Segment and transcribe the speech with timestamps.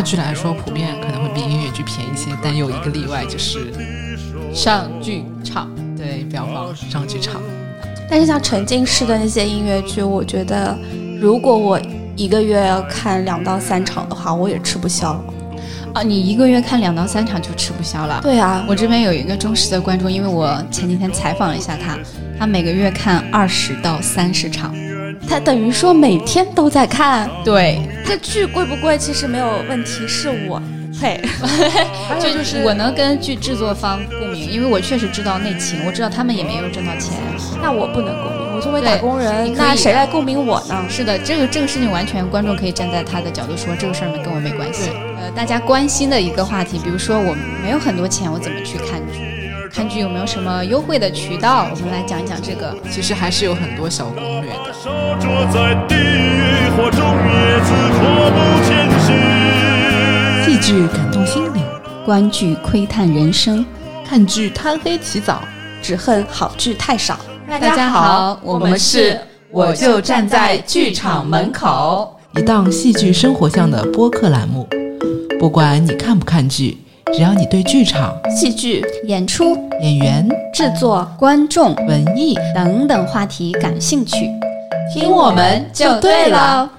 [0.00, 3.70] 话剧来说，普遍可能会比音乐剧便宜一些，但有一个例外，就是
[4.50, 5.70] 上剧场。
[5.94, 7.38] 对，标放上剧场。
[8.08, 10.74] 但是像沉浸式的那些音乐剧，我觉得
[11.20, 11.78] 如果我
[12.16, 15.22] 一个月要看两到三场的话，我也吃不消。
[15.92, 18.20] 啊，你一个月看两到三场就吃不消了？
[18.22, 21.98] 对啊，我这边有一个忠实的观众，因为我前几天采访了一下他，
[22.38, 24.74] 他每个月看二十到三十场，
[25.30, 27.30] 他等于说每天都在看。
[27.44, 30.60] 对，这剧贵不贵其实没有问题，是我
[31.00, 31.20] 配。
[32.20, 37.16] 这就是我能跟剧制作方共鸣，因为我确实知道内情，我知道他们也没有挣到钱。
[37.62, 40.84] 那我不能共鸣，我作为打工人，那谁来共鸣我呢？
[40.88, 44.90] 是的，这个这个事情完全观众可以站在他的角度说，这个事儿跟我没关系。
[45.16, 48.99] 呃，大家关心的一个话题，比如说我没有很多钱，我怎么去看剧？
[49.80, 51.66] 看剧有没有什么优惠的渠道？
[51.70, 52.76] 我们来讲一讲这个。
[52.90, 54.70] 其实还是有很多小攻略的。
[54.74, 59.16] 烧灼在地狱火中，叶子阔步前行。
[60.44, 61.64] 戏剧感动心灵，
[62.04, 63.64] 观剧窥探人生。
[64.06, 65.40] 看剧贪黑起早。
[65.80, 67.18] 只恨好剧太少。
[67.48, 69.18] 大大家好，我们是
[69.50, 72.20] 我就站在剧场门口。
[72.36, 74.68] 一档戏剧生活向的播客栏目。
[75.38, 76.76] 不管你看不看剧，
[77.12, 84.14] 只要你对剧场、戏剧演出、演员、制作观众文艺等等话题感兴趣，
[84.94, 86.70] 听我们就对了。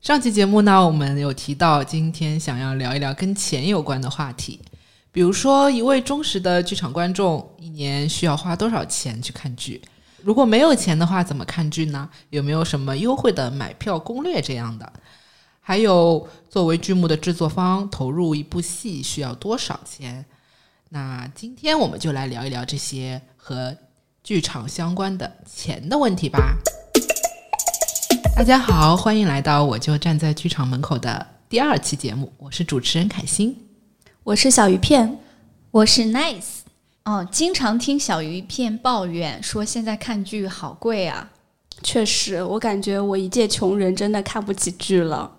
[0.00, 4.60] 上期节目呢，我们有提到今天想要聊一聊跟钱有关的话题，
[5.12, 9.80] 比如说一位忠实的剧场观众一年需要花多少钱去看剧？
[10.20, 12.08] 如果没有钱的话，怎么看剧呢？
[12.30, 14.92] 有没有什么优惠的买票攻略这样的？
[15.66, 20.22] 还有，作为剧目的制作方，投入一部戏需要多少钱？
[20.90, 23.74] 那今天我们就来聊一聊这些和
[24.22, 26.58] 剧场相关的钱的问题吧。
[28.36, 33.56] 大家好，欢迎来到我就站在剧场门口的第二期节目，我是主持人凯欣。
[34.22, 35.18] 我是小鱼片，
[35.70, 36.58] 我是 Nice。
[37.06, 41.30] 哦，经常听小鱼片抱怨说现在看剧好贵啊
[41.82, 45.38] 确实，我感觉我一介穷人真的看不起剧了。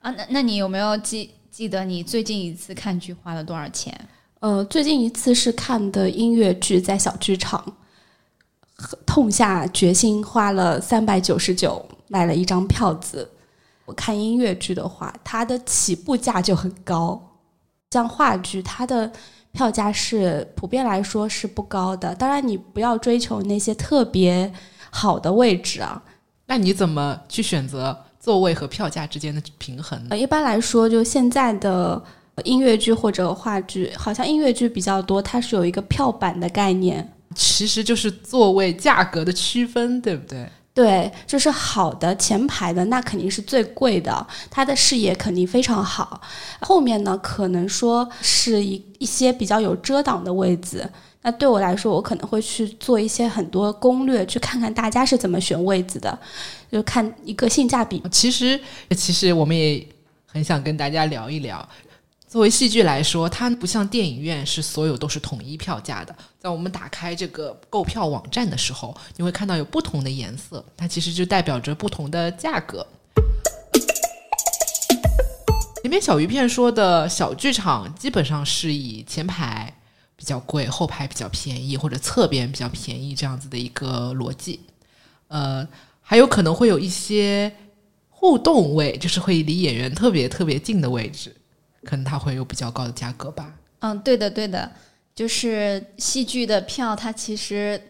[0.00, 0.10] 啊！
[0.10, 4.08] 那那你有没有记记得你最近一次看剧花了多少钱？
[4.40, 7.76] 呃，最近一次是看的音乐剧，在小剧场，
[9.04, 13.30] 痛下决心花了三百九十九买了一张票子。
[13.84, 17.20] 我看音乐剧的话，它的起步价就很高，
[17.90, 19.12] 像话剧，它的
[19.52, 22.14] 票价是普遍来说是不高的。
[22.14, 24.50] 当然，你不要追求那些特别
[24.90, 26.02] 好的位置啊。
[26.46, 29.98] 那你怎么去选择座位和票价之间的平衡？
[30.10, 32.00] 呃，一般来说，就现在的
[32.44, 37.12] 音乐剧或者话剧，好像音乐剧比较多，它是有一个票版的概念。
[37.34, 40.46] 其实就是座位价格的区分，对不对？
[40.72, 46.20] 对，就是好的前排的那肯定是最贵的，它的视野肯定非常好。
[46.60, 50.88] 后面呢，可能说是一一些比较有遮挡的位置。
[51.22, 56.18] 那对我来说，我可能会去做一些很多攻略，去看看大家是怎么选位子的，
[56.72, 58.02] 就看一个性价比。
[58.10, 58.58] 其实，
[58.96, 59.86] 其实我们也
[60.24, 61.68] 很想跟大家聊一聊。
[62.26, 66.14] 作为戏剧来说，它不像电影院是所有都是统一票价的。
[66.38, 72.86] 在我们打开这个购票网站的时候，你会看到有不同的颜色，它其实就代表着不同的价格。
[75.82, 79.74] 前面小鱼片说的小剧场基本上是以前排
[80.20, 84.60] 比较贵，后排比较便宜，或者侧边比较便宜这样子的一个逻辑。
[85.28, 85.66] 呃，
[86.02, 87.50] 还有可能会有一些
[88.10, 91.34] 互动位，就是会离演员特别特别近的位置，
[91.84, 93.54] 可能它会有比较高的价格吧。
[93.78, 94.70] 嗯，对的，对的，
[95.14, 97.82] 就是戏剧的票，它其实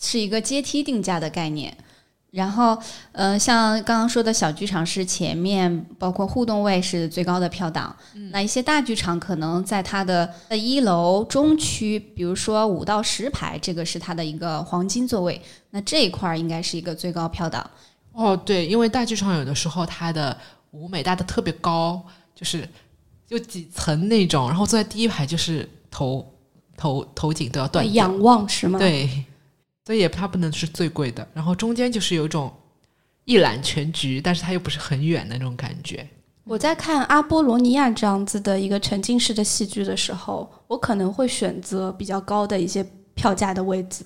[0.00, 1.76] 是一个阶梯定价的概念。
[2.32, 2.76] 然后，
[3.12, 7.94] 呃，像刚刚说的小剧场是前面包括互动位是最高的票档，
[8.30, 15.40] 那一些大剧场可能在它的的一楼中区，比如说五到十排，这个是它的一个黄金座位，
[15.70, 17.70] 那这一块儿应该是一个最高票档。
[18.12, 20.36] 哦，对，因为大剧场有的时候它的
[20.72, 22.02] 舞美搭的特别高，
[22.34, 22.68] 就是
[23.26, 26.34] 就几层那种，然后坐在第一排就是头
[26.76, 27.94] 头头颈都要断掉。
[27.94, 29.24] 仰望是吗？，对，
[29.86, 31.24] 所以也它不能是最贵的。
[31.32, 32.52] 然后中间就是有一种
[33.24, 36.04] 一览全局，但是它又不是很远的那种感觉。
[36.42, 42.84] 我在看阿波罗尼亚这样子的一个沉浸式的戏剧的时候，我可能会选择比较高的一些
[43.14, 44.04] 票价的位置，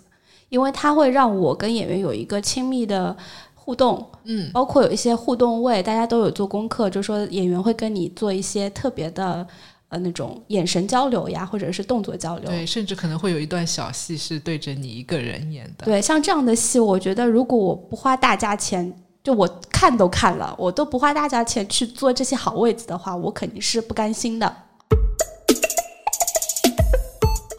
[0.48, 3.14] 因为它会让我跟演员有一个亲密的
[3.54, 9.46] 互动，嗯，包括有一些互动位，大家都有做功课，就说演员会跟你做一些特别的
[9.90, 12.48] 呃那种眼神交流呀，或者是动作交流。
[12.48, 15.84] 对，甚至可能会有一段小戏是对着你一个人演的。
[15.84, 18.92] 对，像这样的戏，我觉得如果我不花大价钱，
[19.22, 24.56] 就我看都看了，我都不花大价钱去坐这些好位子的话，我肯定是不甘心的。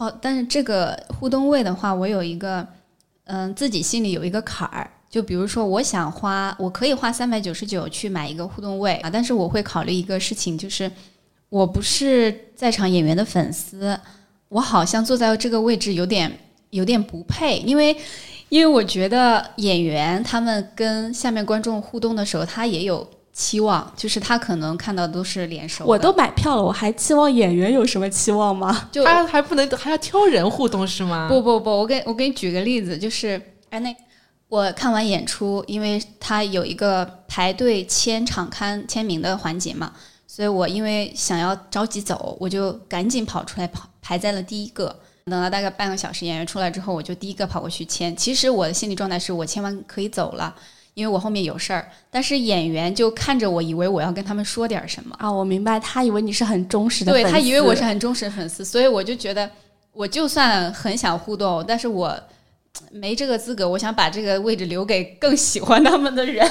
[0.00, 2.66] 哦，但是这个互动位的话，我有一个，
[3.24, 4.90] 嗯，自己心里有一个坎儿。
[5.08, 10.90] 就比如说，我想花，我可以花三百九十九去买一个互动位啊，但是我会考虑一个事情，就是
[11.52, 13.94] 我不是在场演员的粉丝，
[14.48, 16.32] 我好像坐在这个位置有点
[16.70, 17.94] 有点不配，因为
[18.48, 28.88] 因为我觉得演员他们跟下面观众互动的时候，他也有期望，就是他可能看到都是脸熟，我都买票了，我还期望演员有什么期望吗？
[28.90, 31.28] 就他还不能还要挑人互动是吗？
[31.28, 33.38] 不不不，我给我给你举个例子，就是
[33.68, 33.94] 哎那
[34.48, 39.92] 我看完演出，因为他有一个排队签场刊签名的环节嘛，
[40.34, 44.98] 所以我因为想要着急走，我就赶紧跑出来跑排在了第一个。
[45.26, 48.16] 等了大概半个小时，演员出来之后，我就第一个跑过去签。
[48.16, 50.54] 其实我的心理状态是我签完可以走了，
[50.94, 51.86] 因为我后面有事儿。
[52.10, 55.14] 但是演员就看着我，以为我要跟他们说点什么。
[55.18, 59.50] 啊，我明白，他以为你是很忠实的粉丝，对他以为我是很忠实的粉丝，所以我就觉得，
[59.92, 62.18] 我就算很想互动，但是我
[62.90, 63.68] 没这个资格。
[63.68, 66.50] 我想把这个位置留给更喜欢他们的人。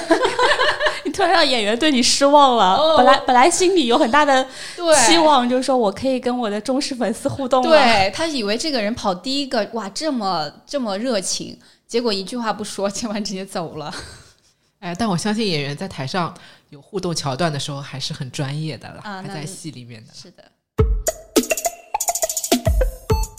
[1.04, 2.74] 你突然让演员对你失望了。
[2.76, 4.46] 哦本来本来心里有很大的
[4.76, 7.70] 对，期望，就是说我可以跟我的忠实粉丝互动了。
[7.70, 13.92] 对他以为这个人跑第一个，哇，这么这么热情，结果一句话不说，签完直接走了。
[14.80, 16.34] 哎，但我相信演员在台上
[16.70, 20.12] 有互动桥段的时候还是很专业的了，啊还在戏里面的。
[20.12, 20.44] 是的。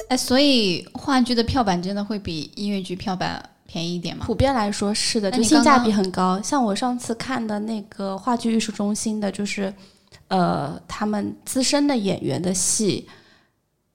[0.10, 4.24] 哎，所以话剧的票版真的会比音乐剧票版便宜一点吗？
[4.24, 6.40] 普遍来说是的，那就性价比很高。
[6.44, 9.74] 像我上次看的那个话剧艺术中心的，就是
[10.28, 13.10] 呃他们资深的演员的戏，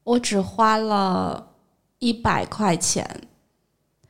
[0.03, 1.51] 我只花了
[2.01, 3.09] 一百块钱。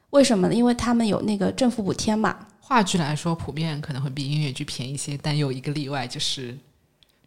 [0.09, 0.55] 为什么呢？
[0.55, 2.47] 因为他们有那个政府补贴嘛。
[2.61, 6.57] 话剧来说，普遍可能会比音乐剧便宜一些，但有一个例外，就是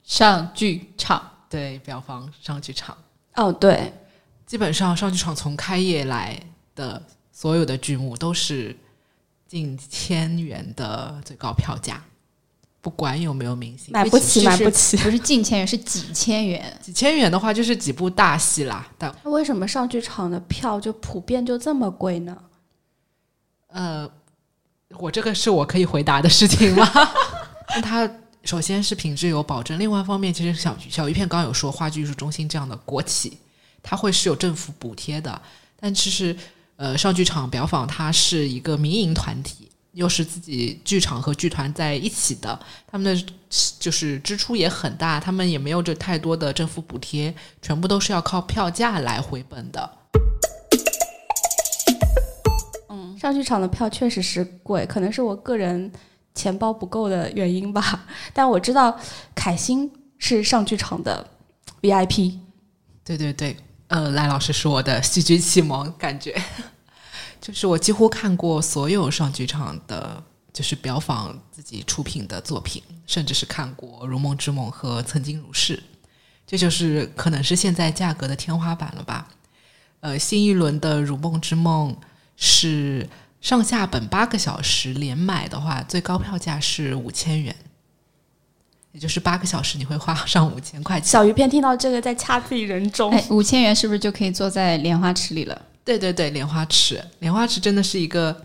[0.04, 2.98] 上剧场，对表房上剧场。
[3.36, 3.94] 哦，对，
[4.48, 6.36] 基本上上剧场从开业来
[6.74, 7.00] 的
[7.42, 8.78] 所有的剧目都是
[9.48, 12.00] 近千元的最高票价，
[12.82, 13.92] 不管有没有明星。
[13.92, 14.96] 买不起，买不起。
[14.98, 16.80] 不是近千元，是几千元。
[16.84, 18.88] 几千元的话，就是几部大戏啦。
[18.96, 22.38] 但那为什么上剧场的票就普遍就这么贵呢？
[23.70, 24.08] 呃，
[25.00, 26.88] 我这个是我可以回答的事情吗？
[27.74, 28.08] 那它
[28.44, 33.40] 首先是品质有保证，另外一方面，其实小小鱼片刚刚有说，话剧艺术中心这样的国企，
[33.82, 35.42] 它会是有政府补贴的，
[35.80, 36.38] 但其实
[36.82, 39.70] 呃，上剧场表坊它是一个民营团体。
[39.94, 42.58] 又是自己剧场和剧团在一起的，
[42.88, 43.26] 他们的
[43.78, 49.98] 就是支出也很大，他们也没有这太多的政府补贴，全部都是要靠票价来回本的。
[52.88, 55.92] 嗯上剧场的票确实是贵，可能是我个人
[56.34, 58.06] 钱包不够的原因吧。
[58.34, 58.98] 但我知道
[59.36, 61.30] 凯欣是上剧场的
[61.82, 62.40] VIP，
[63.04, 63.58] 对对对，
[63.92, 66.42] 呃，赖老师是我的戏剧启蒙，感觉。
[67.42, 70.24] 就是我几乎看过所有上剧场的，
[70.54, 75.76] 就是表坊自己出品的作品，甚至是看过《如梦之梦》和《曾经如是》，
[76.48, 79.28] 这就是可能是现在价格的天花板了吧。
[80.00, 81.94] 呃，新一轮的《如梦之梦》
[82.38, 83.10] 是
[83.42, 87.54] 上下本八个小时，连买的话最高票价是五千元，
[88.92, 91.08] 也就是八个小时你会花 上五千块钱。
[91.08, 93.12] 小鱼片听到这个在掐自己人中。
[93.12, 95.62] 哎，五千元是不是就可以坐在莲花池里了？
[95.84, 98.36] 对对对，莲花池，莲花池真的是一个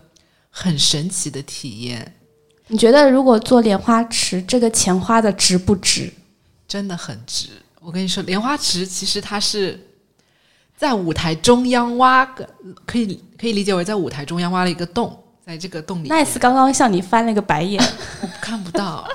[0.49, 2.15] 很神奇的体验，
[2.67, 6.11] 你觉得如果做莲花池，这个钱花的值不值？
[6.67, 7.49] 真的很值。
[7.79, 9.79] 我跟你说，莲花池其实它是
[10.75, 12.49] 在舞台中央挖个，
[12.85, 17.81] 可以可以理解为在舞台中央挖了一个洞，在这个洞里面 Nice 刚刚向你翻了个白眼，
[18.21, 19.07] 我看不到，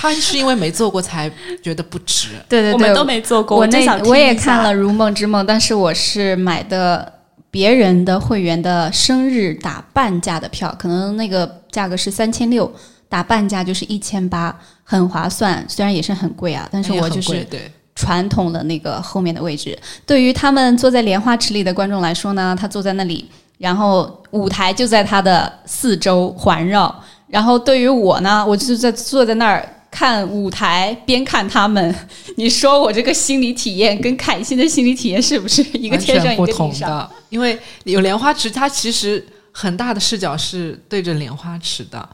[0.00, 1.30] 他是因为没做过才
[1.62, 2.28] 觉得不值。
[2.48, 3.58] 对对我们都没做过。
[3.58, 7.12] 我那我也看了《如梦之梦》，但是我是买的
[7.50, 12.72] 别人的会员的生日打半价的票，可能那个价格是三千六，
[13.10, 15.62] 打半价就是一千八，很划算。
[15.68, 19.78] 虽然也是很贵啊，但是我就是对，传统的那个后面的位置。
[20.06, 23.28] 对于他们坐在莲花池里的观众来说呢，他坐在那里，
[23.58, 27.02] 然后舞台就在他的四周环绕。
[27.26, 31.94] 然后对于我呢，我就是在坐在那儿看舞台，边看他们。
[32.36, 36.88] 你说我这个心理体验跟凯欣的心理体验是不是一个天上一个地上？
[36.88, 42.08] 的，因为有莲花池，它其实很大的视角是对着莲花池的。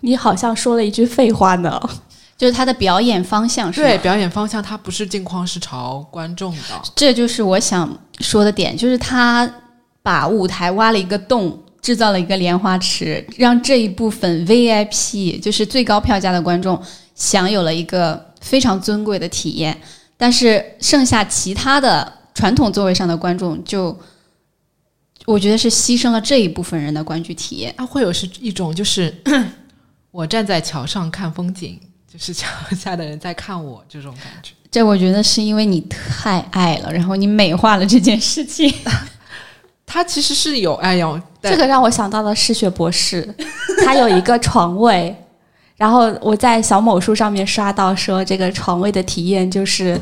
[0.00, 1.80] 你好像说了一句废话呢。
[2.38, 6.82] 就是他的表演方向是对，表演方向它不是镜框，是朝观众的。
[6.94, 9.50] 这就是我想说的点，就是他
[10.02, 16.82] 把舞台挖了一个洞，制造了一个莲花池，让这一部分 VIP，就是最高票价的观众，
[17.14, 19.80] 享有了一个非常尊贵的体验。
[20.16, 23.96] 但是剩下其他的传统座位上的观众就，
[25.26, 27.72] 我觉得是牺牲了这一部分人的观剧体验。
[27.78, 29.16] 它会有是一种就是
[30.10, 31.78] 我站在桥上看风景，
[32.12, 34.50] 就是桥下的人在看我这种感觉。
[34.72, 38.74] 这我觉得是因为你太爱了，然后你美化了这件事情。
[39.88, 43.28] 它其实是有哎呦，这个让我想到了嗜血博士，
[43.84, 45.14] 他有一个床位，
[45.76, 50.00] 然后我在小某书上面刷到说，这个床位的体验就是，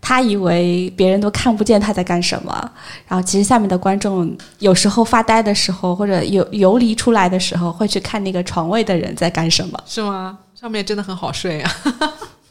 [0.00, 2.70] 他以为别人都看不见他在干什么，
[3.06, 9.78] 然后其实下面的观众有时候发呆的时候，或者游游离出来的时候，会去看那个床位的人在干什么。
[9.86, 10.38] 是吗？
[10.54, 11.70] 上面真的很好睡啊。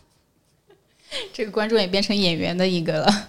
[1.34, 3.27] 这个观众也变成演员的一个了，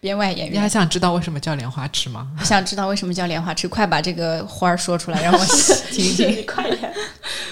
[0.00, 0.68] 编外演员你还。
[0.68, 2.30] 想知道为什么叫莲花池吗？
[2.38, 5.44] 我 想知道为什么叫莲花池，快把这个花儿说出来，让我
[5.90, 6.46] 听一听。
[6.46, 6.94] 快点！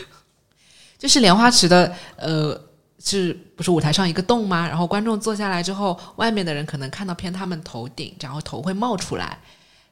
[0.99, 2.61] 就是莲花池的呃，
[3.05, 4.67] 是不是舞台上一个洞吗？
[4.67, 9.39] 然后观众坐下来之后，外面的人可能看到偏他们头顶，然后头会冒出来，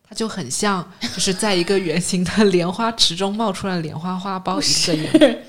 [0.08, 5.42] 它就很像就是在一个圆形的莲花池中冒出来莲花花苞一个圆。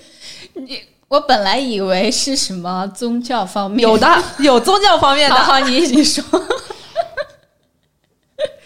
[1.07, 4.07] 我本来以为是什么宗教方面，有的
[4.39, 6.23] 有宗教方面的，好好，你你说。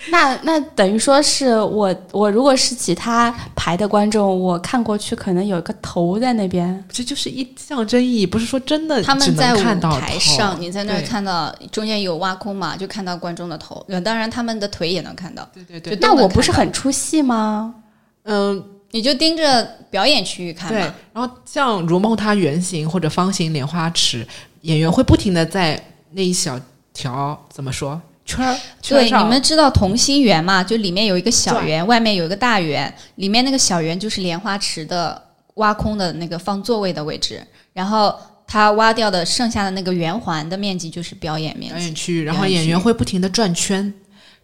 [0.10, 6.84] 那那等于说是我我如果是其他排的观众，我看过去可能有一个头在那边。
[6.92, 13.86] 这就是一象征意义，不是说真的他们在舞台上，你在那儿看到中间有挖空嘛，就看到观众的头。
[13.88, 15.48] 呃当然，他们的腿也能看到。
[15.54, 17.76] 对对对，就都能那我不是很出戏吗？
[18.24, 20.80] 嗯，你就盯着表演区域看对。。
[21.14, 24.26] 然后像如梦它圆形或者方形莲花池，
[24.62, 25.82] 演员会不停的在
[26.12, 26.60] 那一小
[26.94, 30.64] 条怎么说圈儿圈对，你们知道同心圆嘛？
[30.64, 35.22] 就里面有一个小圆，外面有一个大圆，里面那个小圆就是莲花池的
[35.56, 41.76] 挖空的那个放座位的位置，然后它挖掉的剩下的那个圆环的面积就是表演面积。
[41.76, 43.92] 表演区域，然后演演员会不停的转圈，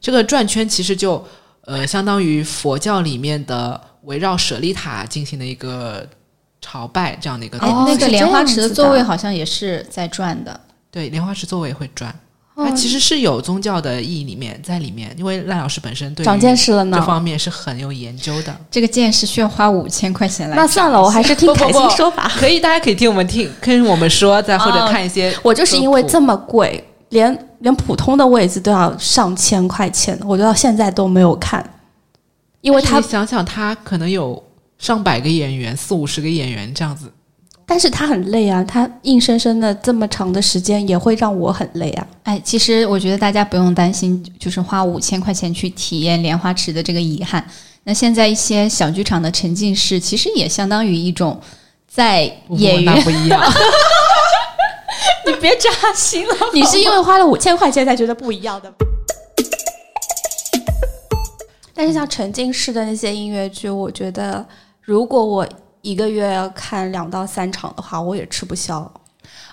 [0.02, 1.24] 这个转圈其实就
[1.66, 6.08] 呃相当于佛教里面的围绕舍利塔进行的一个
[6.62, 7.94] 朝拜这样的一个哎动作。
[7.94, 10.60] 那个莲花池的座位好像也是在转的。
[10.90, 12.10] 对，莲花池座位会转。
[12.56, 17.06] 哦它其实是有宗教的意义里面在里面，因为赖老师本身对长见识了呢这。
[17.06, 18.58] 方面是很有研究的。
[18.72, 20.56] 这个见识需要花五千块钱来。
[20.56, 22.32] 那算了，我还是听 凯欣说吧。
[22.40, 25.32] 可以，大家可以听我们听，跟我们说，再或者哦看一些。
[25.44, 31.64] 我就是因为这么贵，连连普通的位置都要上千块钱，我到现在都没有看，
[32.62, 34.44] 因为他你，想想，他可能有
[34.78, 37.12] 上百个演员，四五十个演员这样子。
[37.66, 42.08] 但是他很累啊，他硬生生的这么长的时间也会让我很累啊。
[42.24, 47.46] 哎，其实我觉得大家不用担心，就是花五千块钱去体验莲花池的这个遗憾。
[47.84, 51.40] 那现在一些小剧场的沉浸式，其实也相当于一种
[51.88, 53.42] 在演那员，不一样。
[55.26, 56.36] 你别扎心了。
[56.54, 58.76] 你是因为花了五千块钱才觉得不一样的吗？
[61.78, 64.44] 但是像沉浸式的那些音乐剧，我觉得
[64.82, 65.48] 如果我
[65.84, 68.92] 一个月要看两到三场的话，我也吃不消。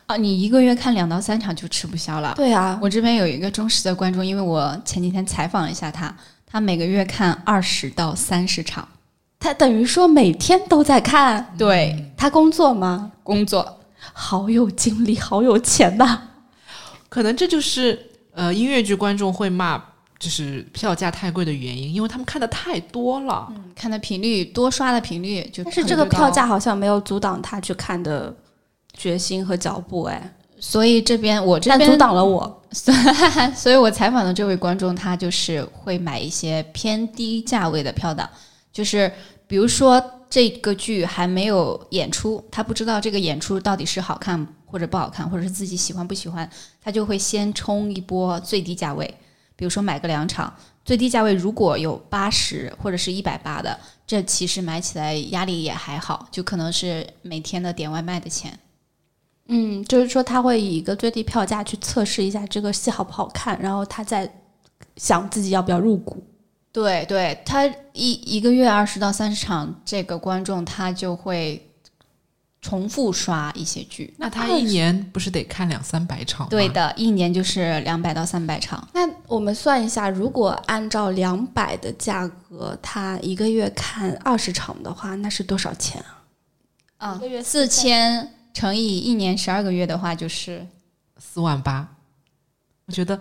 [0.07, 2.33] 啊，你一个月看两到三场就吃不消了。
[2.35, 6.17] 对啊，我这边有一个忠实的观众，因为我前几天采访了一下他，
[6.47, 8.89] 他每个月看二十到三十场。
[9.39, 11.55] 他等于说每天都在看。
[11.59, 13.13] 对，他工作吗？
[13.23, 13.81] 工作
[14.15, 16.23] 好有精力，好有钱呐、
[17.11, 19.83] 可能这就是呃音乐剧观众会骂，
[20.25, 23.53] 就是票价太贵的原因，因为他们看的太多了。
[23.75, 28.35] 看的频率多刷的频率就但是这个票价好像没有阻挡他去看的
[28.95, 32.63] 决心和脚步，哎，所以这边我这边阻，挡了我。
[33.55, 38.27] 所以我采访的这位观众，他就是会买一些偏低价位的票的，
[38.73, 39.13] 就是
[39.47, 46.49] 比如说这个剧还没有演出，他不知道这个演出到底是好看或者不好看，或者是自己喜欢不喜欢，
[46.83, 49.15] 他就会先冲一波最低价位，
[49.57, 50.53] 比如说买个两场，
[50.85, 58.59] 最低价位如果有八十或者是一百八的，这其实买起来压力也还好，就可能是每天的点外卖的钱。
[59.47, 64.31] 嗯，就是说他会以一个最低票价去测试一下这个戏好不好看，然后他再
[64.97, 66.25] 想自己要不要入股。
[66.73, 71.71] 对对，他一一个月二十到三十场，这个观众他就会
[72.65, 74.15] 重复刷一些剧。
[74.17, 76.49] 那他一年不是得看两三百场吗？
[76.49, 78.89] 对的，一年就是两百到三百场。
[78.95, 86.03] 那我们算一下，如果按照两百的价格，他一个月看二十场的话，那是多少钱
[86.97, 87.09] 啊？
[87.09, 90.67] 啊四千乘以一年十二个月的话，就是
[91.19, 91.87] 四万八。
[92.87, 93.21] 我觉得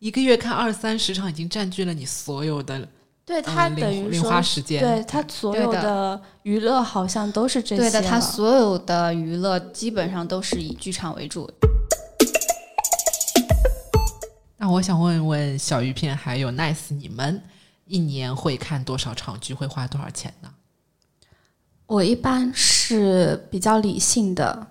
[0.00, 2.86] 一个月看二三十场已经占据了你所有的
[3.26, 4.80] 对它呃零等于零说花时间。
[4.80, 11.50] 对他所有的的娱乐好像都是这些对的，他所有的娱乐基本上都是以剧场为主。
[14.56, 17.42] 那我想问问小鱼片还有 Nice，你们
[17.86, 19.52] 一年会看多少场剧？
[19.52, 20.48] 会花多少钱呢？
[21.86, 24.66] 我一般是比较理性的，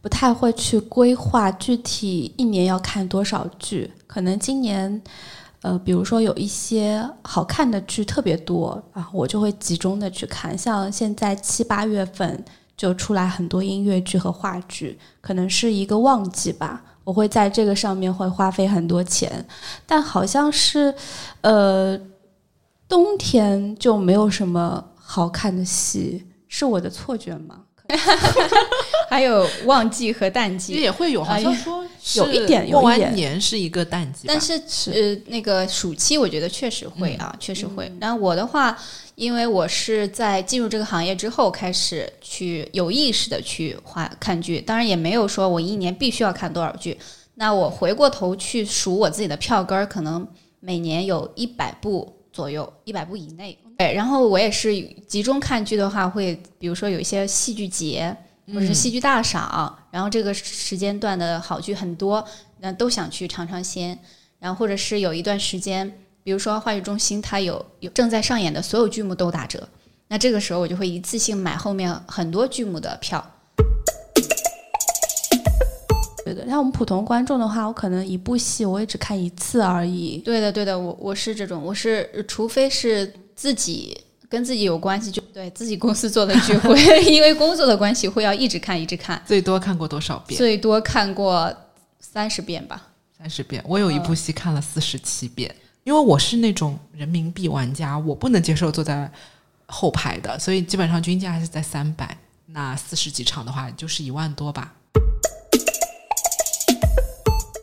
[0.00, 3.92] 不太会去规划具体一年要看多少剧。
[4.06, 5.02] 可能今年，
[5.62, 10.56] 呃，比如说有一些好看的剧特别多啊，我就会集中的去看。
[10.58, 12.44] 像现在七八月份
[12.76, 16.82] 就出来很多音乐剧和话剧，可能是一个旺季吧。
[17.04, 19.44] 我会在这个上面会花费很多钱，
[19.86, 20.94] 但好像是，
[21.40, 21.98] 呃，
[22.88, 27.60] 冬天就没有什么好看的戏，是我的错觉吗？
[29.12, 34.54] 还有旺季和淡季，也会有，好像说有一点有过完一点年是一个淡季，但是
[34.90, 37.92] 呃，那个暑期我觉得确实会啊，确实会。
[38.00, 38.74] 然后我的话，
[39.14, 46.96] 因为我是在进入这个行业之后开始去有意识的去花看剧，当然也没有说我一年必须要看多少剧。
[47.34, 50.26] 那我回过头去数我自己的票根儿，可能
[50.60, 53.58] 每年有一百部左右，一百部以内。
[53.76, 54.74] 对，然后我也是
[55.06, 62.26] 集中看剧的话，会比如说有一些戏剧节或者是戏剧大赏，然后这个时间段的好剧很多，
[62.60, 63.98] 那都想去尝尝鲜。
[64.38, 65.88] 然后或者是有一段时间，
[66.24, 69.68] 比如说话剧中心它有有正在上演的所有剧目都打折，
[70.08, 73.24] 那这个时候我就会一次性买后面很多剧目的票。
[76.24, 80.18] 对的，像我们普通观众的话，我可能一部戏我也只看一次而已。
[80.18, 83.96] 对的，对的，我我是这种，我是除非是自己
[84.32, 86.74] 跟自己有关系，就对自己公司做的聚会，
[87.04, 90.38] 因为工作的关系会要一直看，一直看，最多看过多少遍？
[90.38, 91.54] 最多看过
[92.00, 92.88] 三十遍吧。
[93.18, 93.62] 三十遍。
[93.68, 99.12] 我有一嗯部戏看了四十七遍，因为我是那种人民币玩家，我不能接受坐在
[99.66, 102.16] 后排的，所以基本上均价还是在三百。
[102.46, 104.72] 那四十几场的话，就是一万多吧。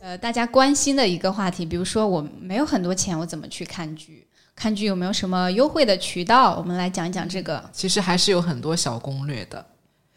[0.00, 4.24] 呃，大家关心的一个话题，比如说我没有很多钱，我怎么去看剧？
[4.60, 6.54] 看剧有没有什么优惠的渠道？
[6.58, 7.64] 我们来讲一讲这个。
[7.72, 9.64] 其实还是有很多小攻略的。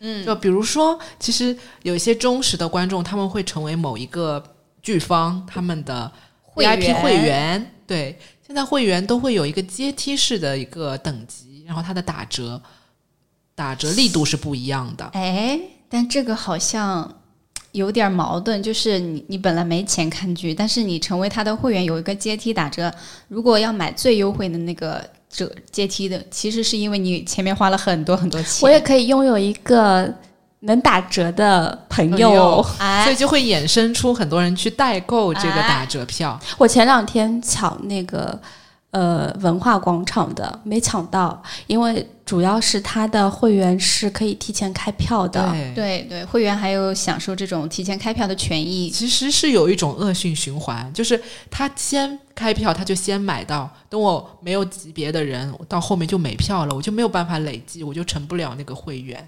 [0.02, 4.44] 嗯，就比如说，其实有一些忠实的观众，他们会成为某一个
[4.82, 7.74] 剧方他们的会 VIP 员会员。
[7.88, 12.62] 对，现在会员都会有一个阶梯式的一个等级，然后它的打折
[13.56, 15.06] 打折力度是不一样的。
[15.14, 17.23] 哎，但这个好像
[17.74, 22.92] 有点矛盾，就是你你本来没钱看剧，但是你成为他的会员有一个阶梯打折，
[23.28, 28.60] 如果要买最优惠的那个折阶梯的，其实是因为你前面花了很多很多钱。
[28.62, 30.14] 我也可以拥有一个
[30.62, 32.64] 能打折的朋友。
[32.78, 36.40] 哎所以就会衍生出很多人去代购这个哎打折票。
[36.58, 38.40] 我前两天抢那个
[38.94, 45.52] 呃文化广场的，没抢到，因为主要是它的会员是可以提前开票的。
[45.52, 48.90] 对，对对，会员还有享受这种提前开票的权益。
[48.92, 59.28] 其实是有一种恶性循环，就是他先开票，他就先买到，等我没有级别的人到后面就没票了，我就没有办法累计，我就成不了那个会员，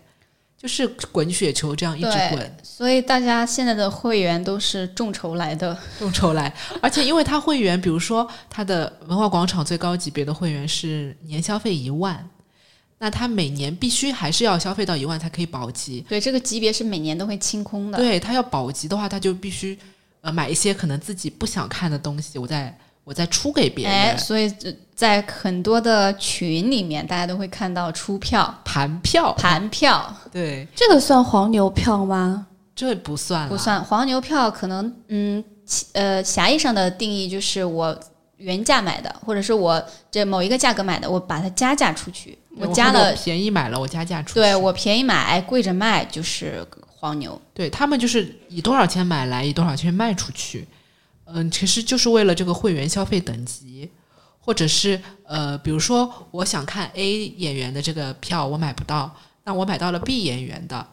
[0.66, 5.78] 就是滚雪球这样一直滚，所以大家现在的会员都是众筹来的。
[6.00, 6.52] 众筹来。
[6.82, 12.28] 而且因为他会员，比如说他的文化广场最高级别的会员是年消费一万。
[12.98, 17.98] 那他每年必须还是要消费到一万才可以保级，对，这个级别是每年都会清空的。
[18.00, 19.78] 对他要保级的话，他就必须
[20.22, 23.96] 呃买一些可能自己不想看的东西，我再我再出给别人。
[23.96, 24.54] 哎，所以
[24.94, 32.48] 在很多的群里面，大家都会看到出票、盘票，盘票， 对，这个算黄牛票吗？
[32.76, 34.52] 这不算，不算黄牛票。
[34.52, 35.42] 可能嗯，
[35.94, 37.98] 呃，狭义上的定义就是我
[38.36, 44.34] 原价买的，或者是我这某一个价格买的，我把它加价出去，我加了，便宜买了，我加价出去。
[44.36, 47.40] 对我便宜买，哎，贵着卖，就是黄牛。
[47.54, 50.68] 对他们就是以多少钱买来，以多少钱卖出去。
[51.26, 53.90] 嗯，其实就是为了这个会员消费等级，
[54.40, 60.88] 或者是呃，比如说我想看 A 演员的这个票，我买不到，那我买到了 B 演员的，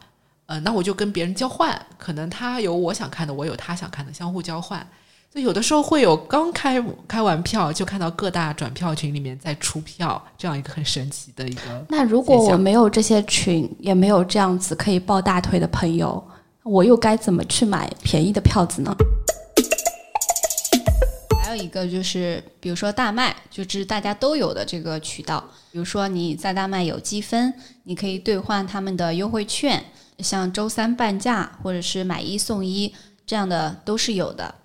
[0.47, 4.85] 呃，那我就跟别人交换，可能他有我想看的，我有他想看的，相互交换。
[5.31, 11.85] 所以有的时候会有刚开开完票就看到各大转票群里面在出票，这样一个很神奇的一个。
[11.89, 16.23] 那如果我没有这些群，也没有这样子可以抱大腿的朋友，
[16.61, 18.95] 我又该怎么去买便宜的票子呢？
[21.53, 25.39] 还有一个就是，比如说大麦，就是大家都有的这个渠道。
[25.71, 29.85] 比如说你在大麦有积分，你可以兑换他们的优惠券，
[30.17, 32.91] 像周三半价或者是买一送一
[33.27, 34.55] 这样的都是有的。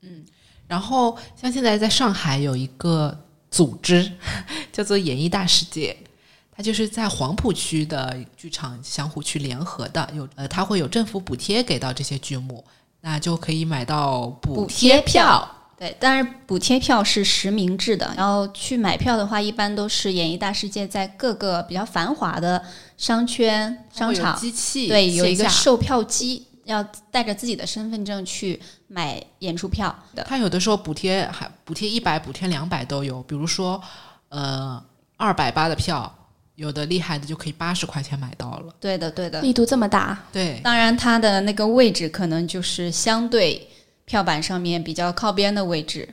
[0.00, 0.24] 嗯
[0.66, 3.16] 然后像现在在上海有一个
[3.48, 4.10] 组织
[4.72, 5.96] 叫做演艺大世界，
[6.50, 12.64] 它就是在黄浦区的剧场相互去联合的，有呃，它会有政府补贴给到这些剧目，
[13.00, 15.48] 那就可以买到补贴票
[15.82, 22.62] 对，但是补贴票是实名制的，然后去买票的话，一般都是演艺大世界在各个比较繁华的
[22.96, 30.24] 商圈、商场，机器对，有一个售票机，要带着自己的身份证去买演出票的。
[30.28, 33.82] 它有的时候补贴还补贴一百、补贴两百都有，比如说
[34.28, 34.80] 呃
[35.16, 36.14] 二百八的票，
[36.54, 38.72] 有的厉害的就可以八十块钱买到了。
[38.78, 39.40] 对的，对的。
[39.40, 43.68] 力度这么大，对，当然，它的那个位置可能就是相对
[44.12, 46.06] 票板上面比较靠边的位置，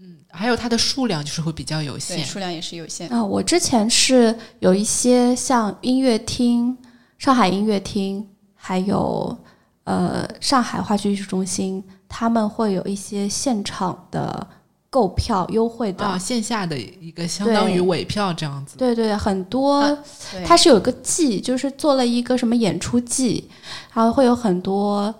[0.00, 2.22] 嗯还有它的数量就是会比较有，限。
[2.22, 3.08] 数量也是有限。
[3.08, 6.76] 啊、我之前是有一些像音乐厅、
[7.16, 9.34] 上海音乐厅，还有
[9.84, 14.46] 呃上海话剧艺术中心，他们会有一些现场的
[14.90, 16.04] 购票优惠的。
[16.04, 18.76] 啊，线下的一个相当于尾票这样子。
[18.76, 19.98] 对对，很多、啊
[20.44, 23.48] 它是有个季，就是做了一个什么演出季，
[23.94, 25.14] 然后会有很多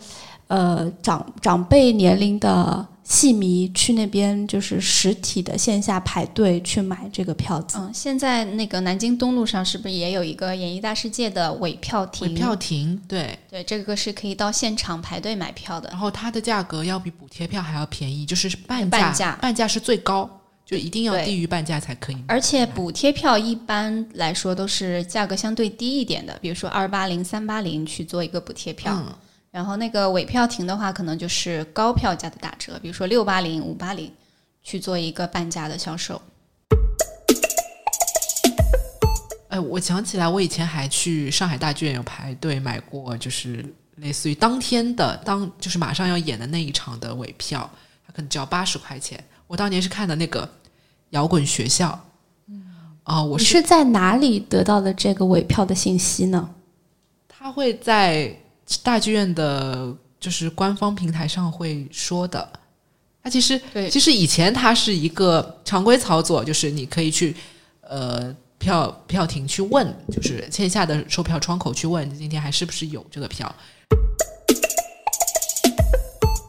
[0.49, 7.79] 呃长长辈年龄的戏迷去那边，就是实体的线下排队去买这个票子。
[7.79, 12.29] 嗯，现在那个南京东路上是不是也有一个演艺大世界的尾票亭？
[12.29, 15.99] 尾票亭对，对，这个是可以到现场排队买票的然。
[15.99, 20.29] 后它的价格要比补贴票还要便宜，就是半价半价，价是最高，
[20.67, 22.19] 就一定要低于半价才可以。
[22.27, 28.93] 而且补贴票一般来说都是价格相对低一点的，比如说二八零、三八零去做一个补贴票。
[28.95, 29.15] 嗯，
[29.51, 34.13] 然后那个尾票亭的话，可能就是高票价的打折，比如说六八零、五八零，
[34.63, 36.21] 去做一个半价的销售。
[39.49, 43.65] 哎，我想起来，我以前还去上海大剧院有排队买过，就是
[43.97, 47.69] 类似于当天的当就是马上要演的那一场的尾票，
[48.07, 49.23] 它可能只要八十块钱。
[49.47, 50.47] 我当年是看的那个
[51.11, 51.99] 摇滚学校，
[53.05, 56.51] 啊、我是是在哪里得到的这个尾票的信息呢？
[57.27, 58.37] 他会在
[58.83, 62.48] 大剧院的，就是官方平台上会说的。
[63.22, 67.35] 它其实对其实以前它是一个常规操作，就是你可以去
[67.81, 73.52] 呃票票亭去问，就是线下的售票窗口去问，今天还是不是有这个票。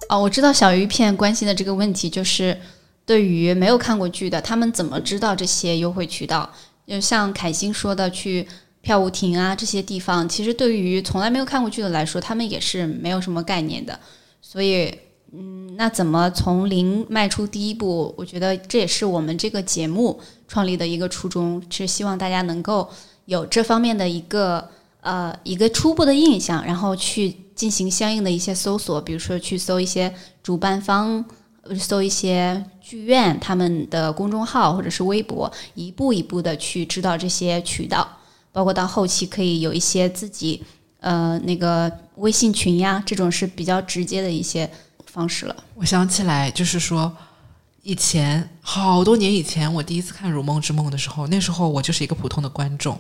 [0.10, 2.60] 哦，我知道小鱼片关心的这个问题就是，
[3.06, 6.52] 对于没有看过剧的，他们怎么知道这些优惠渠道？
[6.88, 8.48] 就像凯欣说的，去
[8.82, 14.00] 票务亭啊这些地方，其实对于从来没有看过剧的来说，他们也是没有什么概念的。
[14.42, 14.92] 所以，
[15.34, 18.14] 嗯，那怎么从零迈出第一步？
[18.18, 22.90] 我觉得这也是我们这个节目创立的一个初衷，是希望大家能够
[23.26, 24.68] 有这方面的一个
[25.02, 30.12] 呃一个初步的印象，然后去进行相应的一些搜索，比如说去搜一些
[30.42, 31.24] 主办方，
[31.78, 38.08] 搜一些剧院他们的公众号或者是微博，一步一步的去知道这些渠道，
[38.52, 40.64] 包括到后期可以有一些自己
[41.00, 44.70] 呃那个微信群呀，这种是比较直接的一些
[45.06, 45.56] 方式了。
[45.76, 47.12] 我想起来，就是说，
[47.84, 53.00] 以前好多年以前，我第一次看《如梦之梦》的时候，那时候我就是一个普通的观众，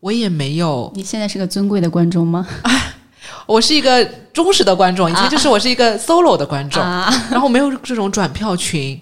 [0.00, 2.46] 我也没有，你现在是个尊贵的观众吗？
[3.46, 9.00] 我是一个忠实的观众，以前就是我是一个 solo 的观众，啊，然后没有这种转票群。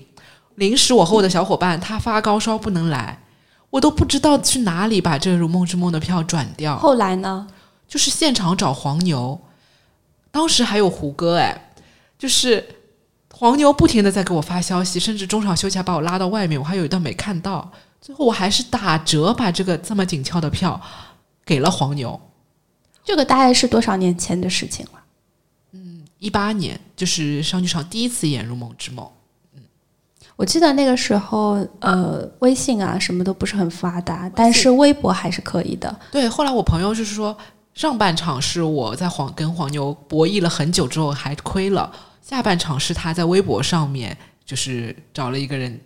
[0.57, 3.19] 临时我和我的小伙伴他发高烧不能来，
[3.71, 7.47] 我都不知道去哪里把这个《如梦之梦》的票转掉，后来呢？
[7.89, 9.41] 就是现场找黄牛，
[10.31, 11.73] 当时还有胡歌哎，
[12.17, 12.65] 就是
[13.33, 20.81] 黄牛不停的在给我发消息，甚至中场休息还把我拉到外面，我还有一段没看到，最后我还是打折把这个这么紧俏的票
[21.45, 22.21] 给了黄牛。
[23.03, 25.01] 这个大概是多少年前的事情了？
[25.73, 29.05] 嗯一八年就是上剧场第一次演《如梦之梦》，
[30.41, 35.95] 我记得那个时候，呃，微信啊什么都不是很发达，但是微博还是可以的。
[36.11, 37.37] 对，后来我朋友就是说，
[37.75, 45.79] 上半场是我在黄跟黄牛博弈了很久之后还亏了，下半场是他在微博上面就是找了一个人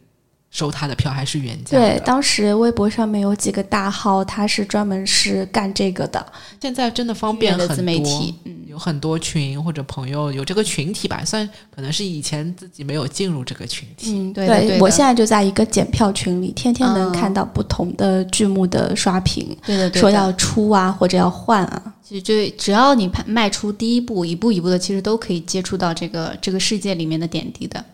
[0.54, 1.76] 收他的票，还是原价。
[1.76, 6.24] 对，当时微博上面有几个大号，他是专门是干这个的。
[6.62, 14.12] 现在真的方便很多，自媒体，嗯，有很多群或者朋友有这个群体吧，算可能是以前自己没有进入这个群体。
[14.16, 20.00] 嗯，对的对的我现在就在一个检票群里，天天能嗯看到不同的剧目的刷屏，对的，对的。
[20.00, 21.94] 说要出啊或者要换啊。
[22.04, 27.84] 其实就只要你迈出第一步，一步一步的，其实都可以接触到这个这个世界里面的点滴的。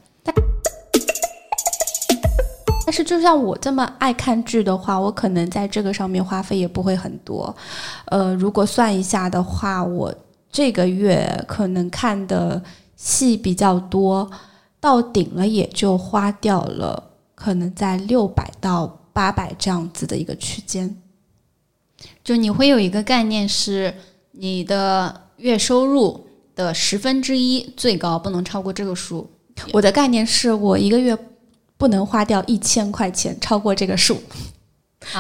[2.91, 7.55] 但是就像我这么爱看剧的话，我可能在这个上面花费也不会很多。
[8.07, 10.13] 呃，如果算一下的话，我
[10.51, 12.61] 这个月可能看的
[12.97, 14.29] 戏比较多，
[14.81, 17.01] 到顶了也就花掉了，
[17.37, 21.01] 可能在六百到八百这样子的一个区间。
[22.25, 23.95] 就你会有一个概念是
[24.33, 26.27] 你的月收入
[26.57, 29.31] 的十分之一，最高不能超过这个数。
[29.73, 31.17] 我的概念是我一个月
[31.81, 34.23] 不能花掉一千块钱超过这个数，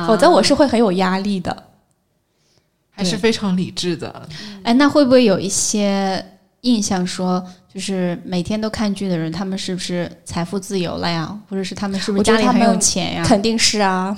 [0.06, 1.64] 否则我是会很有压力的。
[2.90, 4.28] 还是非常理智的。
[4.62, 6.22] 哎，那会不会有一些
[6.60, 7.42] 印象说，
[7.72, 11.34] 就是每天都看剧的人，他们是不是财富自由了呀？
[11.48, 13.24] 或者是他们是不是觉得他家里很有钱呀？
[13.24, 14.14] 肯定是啊，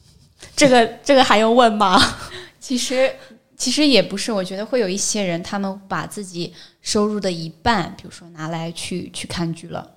[0.54, 1.98] 这个这个还用问吗？
[2.60, 3.10] 其实
[3.56, 9.92] 其实也不是，我觉得会有一些人，他们把自己收入的一半，比如说拿来去去看剧了。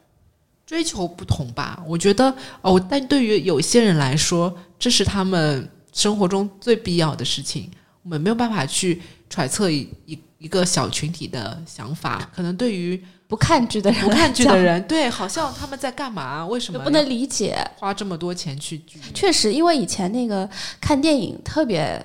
[0.69, 7.71] 追求不同吧，我觉得哦，但对于有些人来说，这是他们生活中最必要的事情。
[8.03, 9.01] 我们没有办法去
[9.32, 16.45] 揣测一一一个小群体的想法，可能对于不看剧的人，不看剧的，人，对，好像他们在干嘛？
[16.45, 17.58] 为什么不能理解。
[17.79, 18.99] 花这么多钱去剧？
[19.12, 20.47] 确实，因为以前那个
[20.79, 21.99] 看电影特别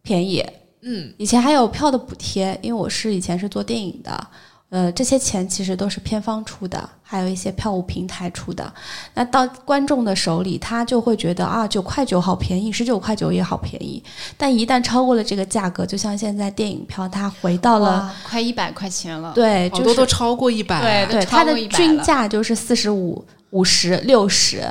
[0.00, 0.40] 便宜，
[0.82, 4.28] 嗯，以前还有票的补贴，因为我是以前是做电影的，
[4.72, 8.72] 呃，这些钱其实都是片方出的，还有一些票务平台出的。
[9.12, 14.02] 那到观众的手里，他就会觉得啊，九块九好便宜，十九块九也好便宜。
[14.34, 19.32] 但一旦超过了这个价格，就像现在电影票，它回到了，快一百块钱了。
[19.34, 23.22] 对，好多就是都超过一百，对对，它的均价就是四十五、
[23.52, 24.62] 五十、六十。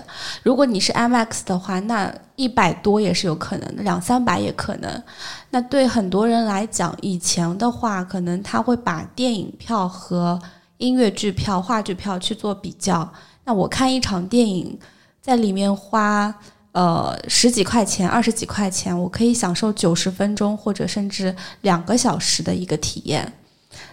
[0.44, 5.04] 如果你是 IMAX 的话，那一百多也是有可能的，两三百也可能。
[5.52, 10.40] 那对很多人来讲，以前的话，可能他会把电影票和
[10.78, 13.12] 音乐剧票、话剧票去做比较。
[13.44, 14.78] 那我看一场电影，
[15.22, 16.34] 在里面花
[16.72, 23.32] 呃十几块钱、二十几块钱，我可以享受九十分钟或者甚至两个小时的一个体验。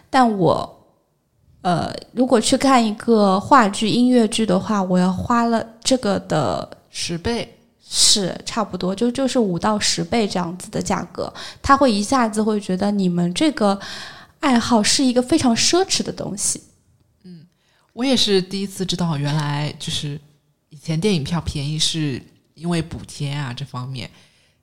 [0.09, 0.78] 但我
[1.63, 7.55] 呃，如果去看一个话剧、音乐剧的话，我要花了这个的十倍。
[7.91, 13.81] 是差不多，就就是五到十倍这样子的价格，他会一下子会觉得你们这个
[14.41, 16.63] 爱好是一个非常奢侈的东西。
[17.25, 17.47] 嗯
[17.95, 20.21] 我也是第一次知道，原来就是
[20.69, 24.11] 以前电影票便宜是因为补贴啊这方面。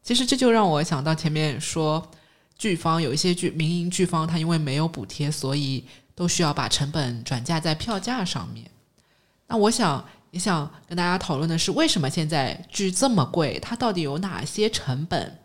[0.03, 2.07] 其实这就让我想到前面说，
[2.59, 5.83] 剧方有一些剧民营剧方，他因为没有补贴，所以
[6.15, 8.65] 都需要把成本转嫁在票价上面。
[9.47, 13.59] 那我想也想跟大家讨论的是，为什么现在剧这么贵？
[13.59, 15.39] 它到底有哪些成本，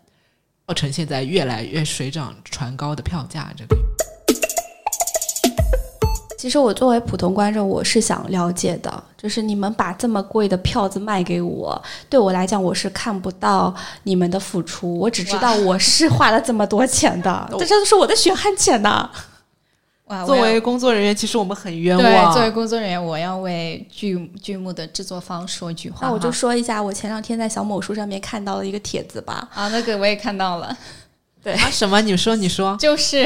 [0.67, 3.53] 造成现在越来越水涨船高的票价？
[3.55, 3.69] 这里
[6.39, 11.79] 其实我作为普通观众，我是想了解的，就是你们把这么贵的票子卖给我，
[12.09, 19.07] 对我来讲我是看不到你们的付出，我只知道我是花了这么多钱的， 这这都是我的血汗钱呐。
[20.11, 22.33] 哇，作为工作人员，其实我们很冤对枉。
[22.33, 25.99] 作为工作人员，我要为剧剧目的制作方说句话。
[26.01, 30.77] 那我就说一下，我前两天在小某书上面看到了一个帖子吧，啊，那个我也看到了，
[31.41, 32.01] 对啊，什么？
[32.01, 33.25] 你说，你说， 就是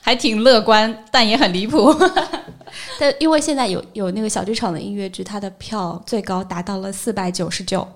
[0.00, 1.94] 还挺乐观，但也很离谱。
[2.98, 7.86] 但因为现在有有那个小剧场的音乐剧，它的票最高达到了四百九十九。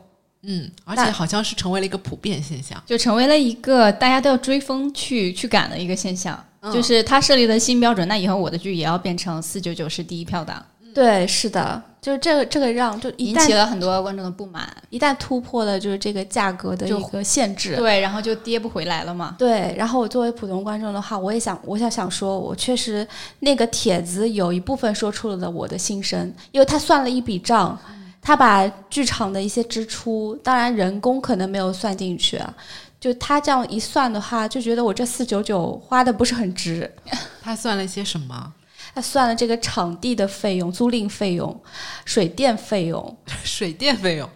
[0.43, 2.81] 嗯，而且好像是成为了一个普遍现象。
[2.87, 6.39] 就成为了一个大家都要追风去去赶的一个现象。
[6.67, 14.67] 嗯就是他设立的新标准，那以后我的剧也要变成四九九是第一票档，对，是的，就是这个这个让就引起了很多观众的不满。
[14.91, 17.77] 一旦突破了就是这个价格的一个限制。
[17.77, 19.37] 对，然后就跌不回来了嘛。
[19.39, 23.07] 对，然后我作为普通观众的话，我也想，我想想说，我确实
[23.41, 27.79] 那个帖子有一部分说出了我的心声，因为他算了一笔账，
[28.23, 32.55] 他把剧场的一些支出，当然人工可能没有算进去啊，
[32.99, 36.91] 就他这样一算的话，就觉得我这四九九花的不是很值。
[37.43, 38.53] 他算了一些什么？
[38.95, 41.63] 他算了这个场地的费用、租赁费用、
[42.05, 44.29] 水电费用，水电费用。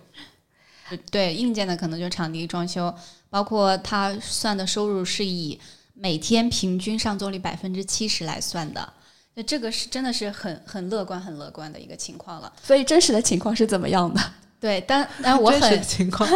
[1.10, 2.94] 对，硬件的可能就是场地装修，
[3.30, 5.58] 包括他算的收入是以
[5.94, 8.92] 每天平均上座率百分之七十来算的。
[9.34, 12.52] 那这个是真的是很很乐观、很乐观的一个情况了。
[12.62, 14.20] 所以真实的情况是怎么样的？
[14.60, 16.28] 对，但但我很情况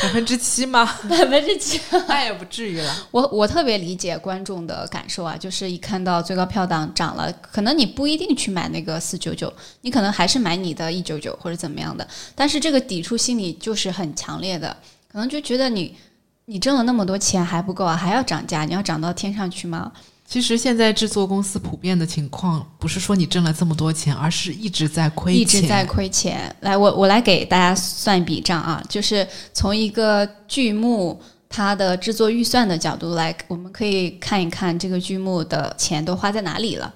[0.00, 0.84] 百分之七吗？
[1.10, 3.08] 百分之七， 那也不至于了。
[3.10, 14.76] 我我特别理解观众的感受啊，就是一看到最高票档涨了，可能你不一定去买那个四九九，你可能还是买你的一九九或者怎么样的，但是这个抵触心理就是很强烈的，
[15.12, 15.96] 可能就觉得你
[16.44, 19.90] 你挣了那么多钱还不够啊，还要涨价，你要涨到天上去吗？
[20.32, 26.56] 其实现在制作公司普遍的情况，不是说你挣了这么多钱，而是一直在亏钱，一直在亏钱。
[26.60, 36.94] 来，我我来给大家算一笔账啊，就是从一个剧目它的制作预算的角度来，我们可以看一看这个剧目的钱都花在哪里了。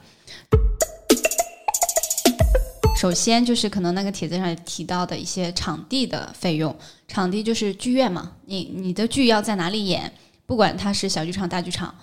[2.98, 6.74] 首先就是可能那个帖子上提到的一些场地的费用，
[7.06, 10.10] 场地就是剧院嘛，你你的剧要在哪里演，
[10.46, 11.94] 不管它是小剧场、大剧场。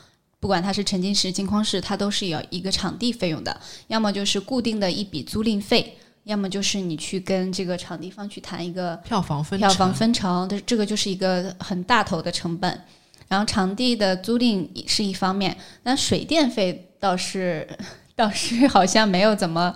[0.44, 12.82] 不管它是沉浸式、镜框式，它都是有一个场地费用的，要么就是固定的一笔租赁费，要么就是你去跟这个场地方去谈一个票房分票房分成，这这个就是一个很大头的成本。
[13.30, 17.66] 然后场地的租赁是一方面，那水电费倒是
[18.14, 19.74] 倒是好像没有怎么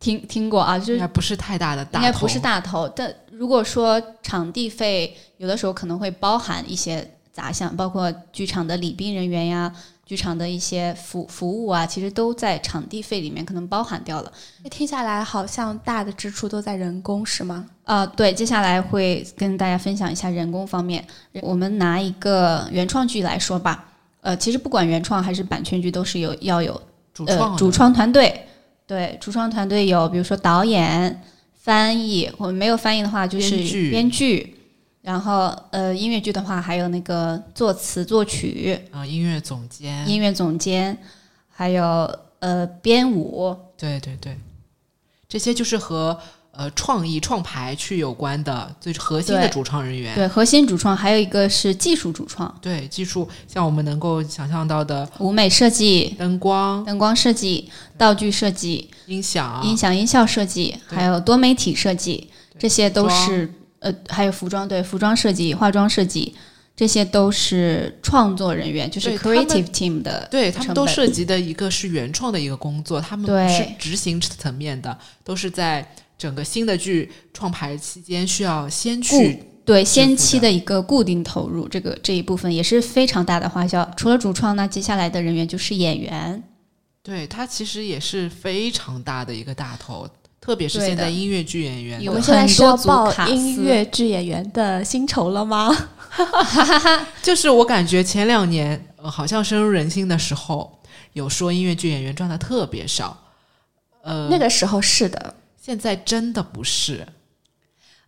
[0.00, 2.88] 听听过啊，就是不是太大的大应该不是大头。
[2.88, 7.06] 但如果说场地费有的时候可能会包含一些。
[7.34, 9.70] 杂项包括剧场的礼宾人员呀，
[10.06, 14.32] 剧场的一些服服务啊，其实都在场地费里面可能包含掉了。
[14.70, 17.66] 听下来好像大的支出都在人工是吗？
[17.82, 21.04] 啊，对，接下来会跟大家分享一下人工方面。
[21.42, 23.84] 我们拿一个原创剧来说吧，
[24.20, 26.80] 呃，其实不管原创还是版权剧，都是有要有
[27.12, 28.46] 主创主创团队。
[28.86, 31.20] 对，主创团队有比如说导演、
[31.54, 33.56] 翻译，我们没有翻译的话就是
[33.90, 34.54] 编剧。
[35.04, 38.80] 然后，呃，音乐剧的话，还有那个作词作曲。
[38.90, 40.96] 啊，音乐总监，音乐总监，
[41.50, 41.84] 还有
[42.38, 44.34] 呃编舞，对对对，
[45.28, 46.18] 这些就是和
[46.52, 50.14] 呃创意创排去有关的最核心的主创人员。
[50.14, 52.58] 对，核心主创，还有一个是技术主创。
[52.62, 63.52] 对，技术像我们能够想象到的舞美设计、灯光、灯光设计、道具设计、音响、音响音效设计，还有多媒体设计，这些都是。
[63.84, 66.34] 呃，还有服装，对，服装设计、化妆设计，
[66.74, 83.84] 这些都是创作人员，就是 creative team 的，对他们都涉及的一个是原创的一个工作，他们不是执行层面的，都是在整个新的剧创排期间需要先去对先期的一个固定投入，这个这一部分也是非常大的花销。
[83.96, 86.42] 除了主创，那接下来的人员就是演员，
[87.02, 90.08] 对他其实也是非常大的一个大头。
[90.44, 95.74] 特别是现在音乐剧演员，我们现在是要报音乐剧演员的薪酬了吗？
[97.22, 100.78] 就是我感觉前两年好像深入人心的时候，
[101.14, 103.18] 有说音乐剧演员赚的特别少。
[104.02, 107.06] 呃，那个时候是的，现在真的不是。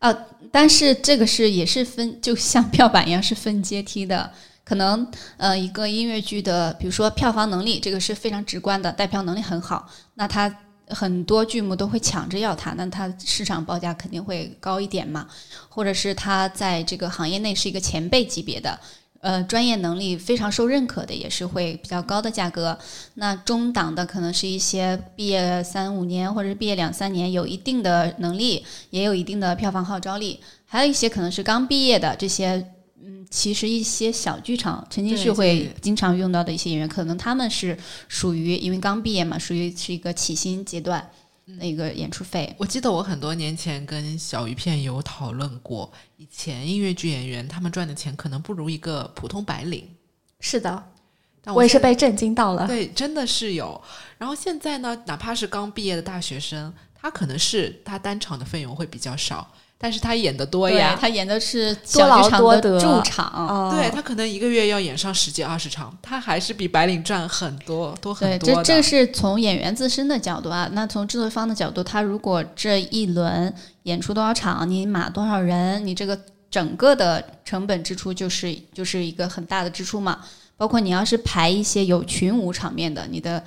[0.01, 0.15] 呃，
[0.53, 4.31] 但是这个是也是分，就像票板一样是分阶梯的。
[4.63, 10.55] 可能呃，一个音乐剧的，比如说票房能力，这个是非常直观的，带票能力很好，那他。
[10.89, 15.27] 很多剧目都会抢着要它，那它市场报价肯定会高一点嘛，
[15.69, 18.79] 或者是它在这个行业内是一个前辈级别的，
[19.21, 22.79] 呃，专业能力非常受认可的，也是会比较高的价格。
[23.15, 32.73] 那中档的可能是一些毕业三五年或者是毕业两三年，有一定的能力，也有一定的票房号召力，还有一些可能是刚毕业的这些。
[33.09, 41.09] 嗯，其实一些小剧场沉浸式会经常用到的一些演员，可能他们是属于因为刚毕业嘛，属于是一个起薪阶段
[41.45, 42.53] 那个演出费。
[42.59, 49.89] 我记得我很多年前跟小鱼片有讨论过，以前音乐剧演员他们赚的钱可能不如一个普通白领。
[50.41, 50.91] 是的，
[51.45, 52.67] 我也是被震惊到了。
[52.67, 53.81] 对，真的是有。
[54.19, 59.49] 然后现在呢，哪怕是刚毕业的大学生，他可能是他单场的费用会比较少。
[59.79, 68.39] 但是他演的多呀，他演的是小剧场的驻场，对他可能一个月要演上十几二十场，他还是比白领赚很多多很多。
[68.39, 70.67] 对，这这是从演员自身的角度啊。
[70.73, 76.19] 那从制作方的角度，他如果这一轮演出多少场，你码多少人，你这个
[76.51, 80.21] 整个的成本支出就是就是一个很大的支出嘛。
[80.57, 83.45] 包括你要是排一些有群舞场面的，你的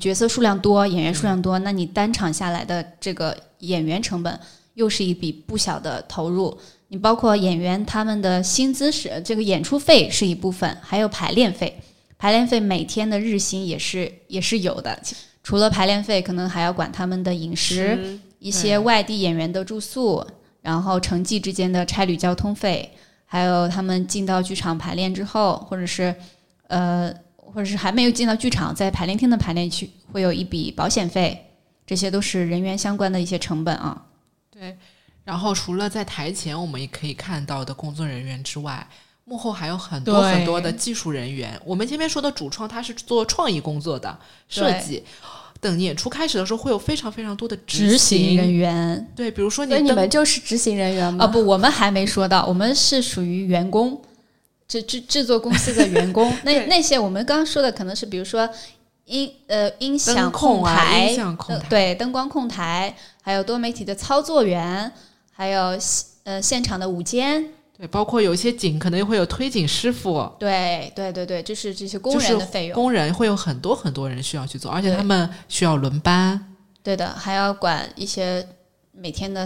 [0.00, 4.38] 角色数量多，演员数量多，那你单场下来的这个演员成本。
[4.76, 6.56] 又是一笔不小的投入，
[6.88, 11.80] 你包括演员他们的薪资是这个演出费是一部分，还有排练费，
[12.18, 15.00] 排练费每天的日薪也是也是有的。
[15.42, 20.26] 除了排练费，可能还要管他们的饮食，一些外地演员的住宿，
[20.60, 22.92] 然后城际之间的差旅交通费，
[23.24, 26.14] 还有他们进到剧场排练之后，或者是
[26.66, 31.46] 呃，或者是还没有进到剧场，在排练厅的排练区会有一笔保险费，
[31.86, 34.05] 这些都是人员相关的一些成本啊。
[34.58, 34.76] 对，
[35.24, 38.86] 然后除了在台前我们也可以看到的工作人员之外，
[39.24, 41.60] 幕后还有很多很多的技术人员。
[41.64, 45.04] 我们前面说的主创，他是做创意工作的设计。
[45.60, 49.12] 等演出开始的时候，会有非常非常多的执行人员。
[49.16, 51.24] 对，比如说你，你们就是执行人员吗？
[51.24, 54.00] 啊，不，我们还没说到，我们是属于员工。
[54.68, 58.48] 制制制作公司的员工， 那那些我们刚刚说的可能是比如说
[59.04, 62.92] 音呃音响灯控啊台，音响控呃台对灯光控台，
[63.26, 64.92] 还有多媒体的操作员，
[65.32, 65.76] 还有
[66.22, 67.44] 呃现场的舞监，
[67.76, 76.54] 对，包括有一些景可能会有推景师傅，对对对对，就是这些工人的费用，工人会有很多很多人需要去做，而且他们需要轮班。
[76.84, 78.48] 对的，还要管一些
[78.92, 79.44] 每天的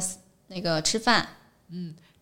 [0.48, 1.26] 那个吃饭，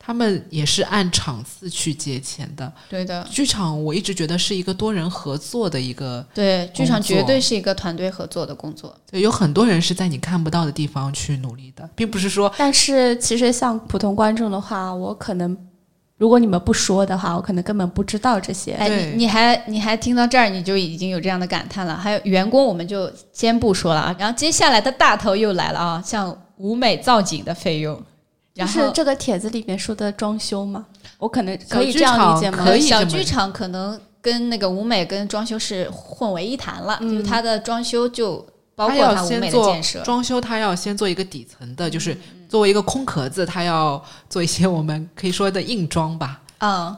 [0.09, 2.73] 他们也是按场次去结钱的。
[2.89, 8.97] 对的，剧场我一直觉得是一个多人合作的一个，对，剧场绝对是一个团队合作的工作。
[9.11, 15.55] 对，有很多人是在你看不到的地方去努力的，并不是说但是其实像普通观众的话，我可能
[16.17, 18.73] 如果你们不说的话，我可能根本不知道这些。
[18.73, 21.95] 哎，对你你还你还听到这儿，你就已经有这样的感叹了。
[21.95, 24.17] 还有员工，我们就先不说了啊。
[24.19, 28.03] 然后接下来的大头又来了啊，像舞美造景的费用，
[28.59, 30.85] 就然后是这个帖子里面说的装修吗？
[31.19, 32.65] 我可能可以这样理解吗？
[32.65, 38.45] 可以小剧场可能跟那个舞美跟装修是混为一谈了，嗯就是它的装修就
[38.75, 40.01] 包括它舞美的先做建设。
[40.03, 42.17] 装修，它要先做一个底层的，就是
[42.49, 46.41] 作为一个空壳子，它要做一些我们可以说的硬装吧。
[46.59, 46.97] 嗯，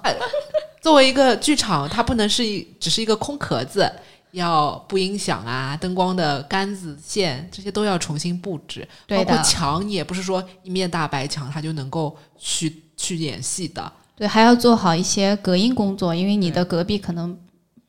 [0.81, 3.91] 作为一个剧场，它不能是一只是一个空壳子，
[4.33, 13.93] 要不音响啊、灯光的杆子线这些都要重新布置，对包括墙，你也不是说一面大白墙它就能够去去演戏的。
[14.16, 17.39] 对，还要做好一些隔音工作，因为你的隔壁可能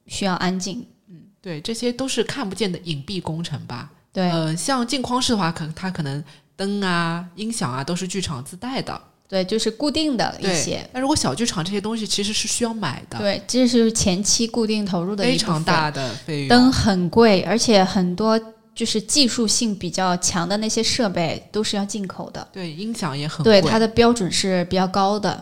[0.08, 0.86] 需要安静。
[1.10, 3.92] 嗯对，这些都是看不见的隐蔽工程吧。
[4.14, 6.24] 对，呃，像镜框式的话，可它可能
[6.56, 9.02] 灯啊、音响啊都是剧场自带的。
[9.32, 10.86] 对，就是固定的一些。
[10.92, 16.50] 那如果小剧场这些东西其实是需要买的，对，这是前期固定投入的一非常大的费用。
[16.50, 18.38] 灯很贵，而且很多
[18.76, 25.42] 就是技术性比较强的那些设备都是要进口的，对音响也很贵，对它的标准是比较高的，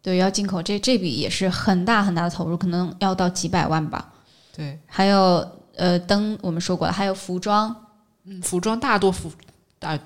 [0.00, 4.12] 对，要进口，这这笔也是很大很大的投入，可能要到几百万吧。
[4.56, 5.44] 对，还有
[5.74, 7.74] 呃灯，我们说过了，还有服装
[8.26, 9.32] 嗯，服装大多服
[9.80, 9.98] 大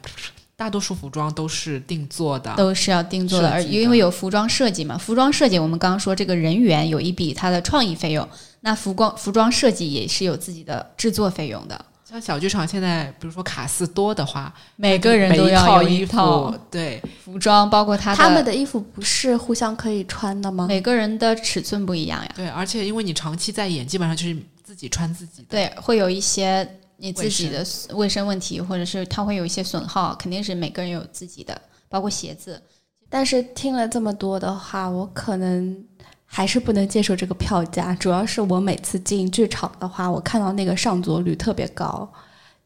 [0.63, 8.29] 大多数服装都是定做的，都是要定做的，而因为有服装设计嘛，服装设计我们刚刚说这个人员有一笔他的创意费用，
[8.61, 20.67] 那服装服装设计也是有自己的制作费用的，像小剧场现在，比如说卡斯多的话，每个人都要有套衣服一套，对，服装，包括他他们的衣服不是互相可以穿的吗？
[20.69, 22.31] 每个人的尺寸不一样呀。
[22.37, 25.49] 对，而且因为你长期在演，基本上就是自己穿自己的。
[25.51, 32.63] 对，会有一些你自己的卫生问题，或者是它会有一些损耗，肯定是每个人有自己的，包括鞋子。
[33.11, 35.85] 但是听了这么多的话，我可能
[36.25, 37.93] 还是不能接受这个票价。
[37.97, 42.09] 主要是我每次进剧场的话，我看到那个上座率特别高，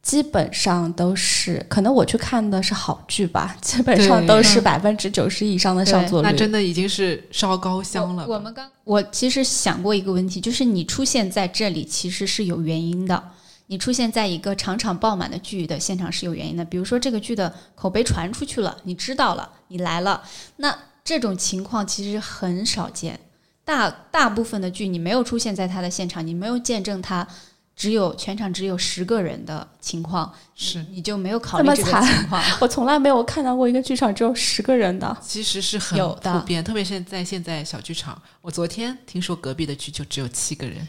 [0.03, 6.29] 基本上都是可能我去看的是好剧吧， 基本上都是百分之九十以上的上座率。
[6.29, 8.27] 那真的已经是烧高香了。
[8.29, 13.31] 我我们刚我其实想过一个问题，就是你出现在这里其实是有原因的。
[13.69, 20.23] 你出现在一个场场爆满的剧的现场是有原因的，比如说这个剧的口碑传出去了，你知道了，你来了，
[20.57, 23.19] 那这种情况其实很少见。
[23.65, 27.27] 大大部分的剧你没有出现在他的现场，你没有见证他
[27.75, 32.43] 只有全场只有十个人的情况，是你就没有考虑这个这么惨情况。
[32.61, 35.17] 我从来没有看到过一个剧场只有十个人的。
[35.21, 38.21] 其实是很有的普遍，特别是在现在小剧场。
[38.41, 40.87] 我昨天听说隔壁的剧就只有七个人，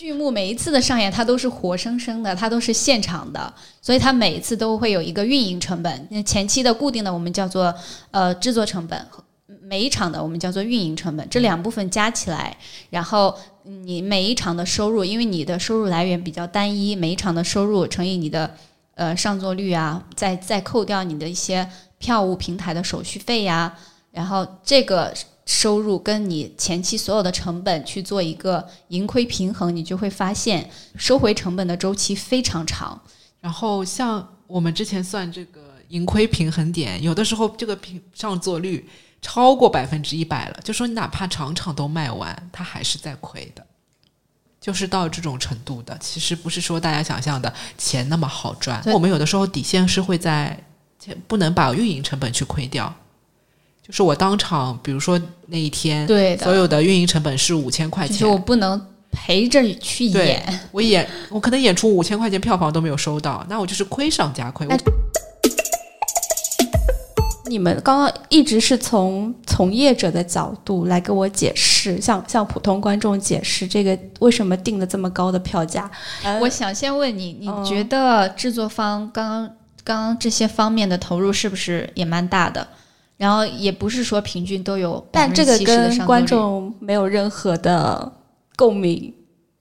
[0.00, 6.08] 剧目每一次的上演，它都是活生生的，它都是现场的，所以它每一次都会有一个运营成本。
[6.10, 7.74] 那前期的固定的我们叫做
[8.10, 9.06] 呃制作成本，
[9.60, 12.56] 每一场的我们叫做运营成本，这两部分加起来，
[12.88, 18.54] 然后你每一场的收入，因为你的收入来源比较单一，每一场的收入乘以你的
[18.94, 23.76] 呃上座率啊，再再扣掉你的一些票务平台的手续费呀、
[24.12, 25.12] 然后这个
[25.50, 33.02] 收入跟你前期所有的成本去做一个盈亏平衡，你就会发现收回成本的周期非常长。
[33.40, 38.88] 然后像我们之前算这个盈亏平衡点，有的时候这个平上座率
[39.20, 43.66] 超过百分之一百了，就说你哪怕场场都卖完，它还是在亏的，
[44.60, 45.98] 就是到这种程度的。
[45.98, 50.64] 其实不是说大家想象的钱那么好赚，对我们有的时候底线是会在
[51.26, 52.94] 不能把运营成本去亏掉。
[53.90, 58.80] 就是我当场，比如说那一天，对的，所有的运营成本是五千块钱，就是我不能
[59.10, 60.60] 陪着去演。
[60.70, 64.68] 我演我可能演出五千块钱票房都没有收到，那我就是亏上加亏。
[67.46, 75.90] 你们刚刚一直是从从业者的角度来给我解释，向向普通观众解释这个为什么定的这么高的票价。
[76.22, 79.50] 呃我想先问你，你嗯觉得制作方刚刚
[79.82, 82.68] 刚刚这些方面的投入是不是也蛮大的？
[83.20, 88.10] 然后也不是说平均都有，但这个跟观众没有任何的
[88.56, 89.12] 共鸣。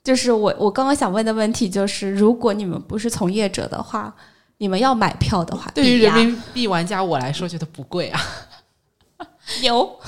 [0.01, 4.15] 就是我我刚刚想问的问题就是，如果你们不是从业者的话，
[4.59, 8.21] 你们要买票的话，对于人民币玩家我来说觉得不贵啊，
[9.59, 9.99] 牛，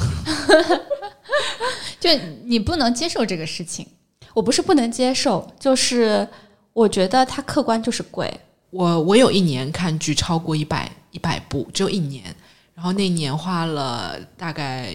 [1.99, 2.09] 就
[2.45, 3.85] 你不能接受这个事情。
[4.33, 6.25] 我不是不能接受，就是
[6.71, 8.33] 我觉得它客观就是贵。
[8.69, 12.33] 我我有一年看剧超过一百一百部，只有一年，
[12.81, 14.91] 然后那年花了大概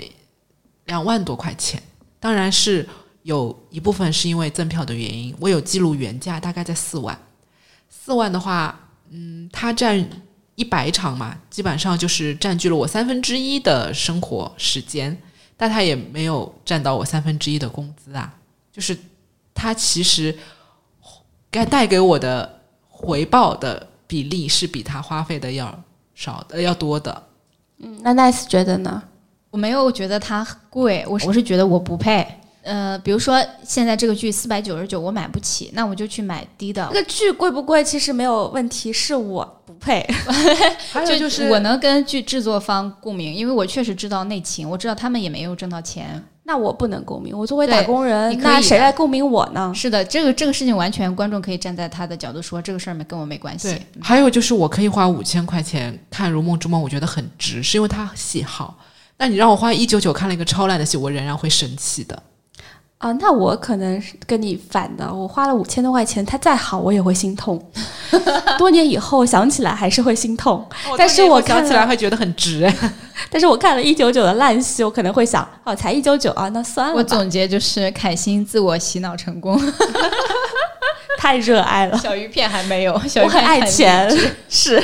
[0.86, 1.80] 两万多块钱，
[2.18, 2.84] 当然是
[3.22, 5.32] 有一部分是因为赠票的原因。
[5.38, 7.16] 我有记录原价大概在四万，
[7.88, 8.76] 四万的话，
[9.10, 10.04] 嗯，它占
[10.56, 15.16] 一百场嘛，基本上就是占据了我三分之一的生活时间，
[15.56, 18.34] 但它也没有占到我三分之一的工资啊，
[18.72, 18.98] 就是。
[19.58, 20.36] 它其实
[21.50, 22.60] 该带给我的
[22.90, 25.82] 回报的比例是比他花费的要
[26.14, 27.26] 少的要多的。
[27.78, 29.02] 嗯，那 Nice 觉得呢？
[29.50, 32.26] 我没有觉得它贵，我我是觉得我不配。
[32.62, 36.84] 呃，比如说现在这个剧四百九十九，我买不起，那我就去买低的。
[36.92, 40.04] 这个剧贵不贵其实没有问题，是我不配。
[40.90, 46.22] 还有就是我能跟剧制作方共鸣，因为我确实知道内情，我知道他们也没有挣到钱。
[46.48, 49.72] 那我不能共鸣，我作为打工人，那谁来共鸣我呢？
[49.74, 53.76] 是的，这个这个事情完全观众可以站在他的角度说，这个事儿没跟我没关系。
[54.00, 58.78] 还有就是我可以花五千块钱看《如梦之梦》，我觉得很值，是因为它戏好。
[59.18, 62.22] 那你让我花一九九看了一个超烂的戏，我仍然会生气的。
[62.98, 67.62] 啊，那我可能是跟你反的，我花了五千多块钱，它再好我也会心痛。
[68.56, 70.66] 多年以后想起来还是会心痛，
[70.96, 72.72] 但是我想起来会觉得很值。
[73.30, 76.94] 但是我看了一九九的烂戏，我可能会想，哦，才一九九啊，那算了。
[76.94, 79.60] 我总结就是凯欣自我洗脑成功，
[81.18, 81.98] 太热爱了。
[81.98, 84.10] 小鱼片还没有，我很爱钱，
[84.48, 84.82] 是，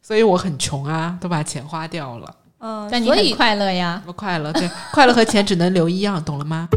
[0.00, 2.34] 所以我很穷啊，都把钱花掉了。
[2.58, 4.02] 嗯，但你很快乐呀？
[4.04, 6.68] 不快乐，对， 快乐和钱只能留一样，懂了吗？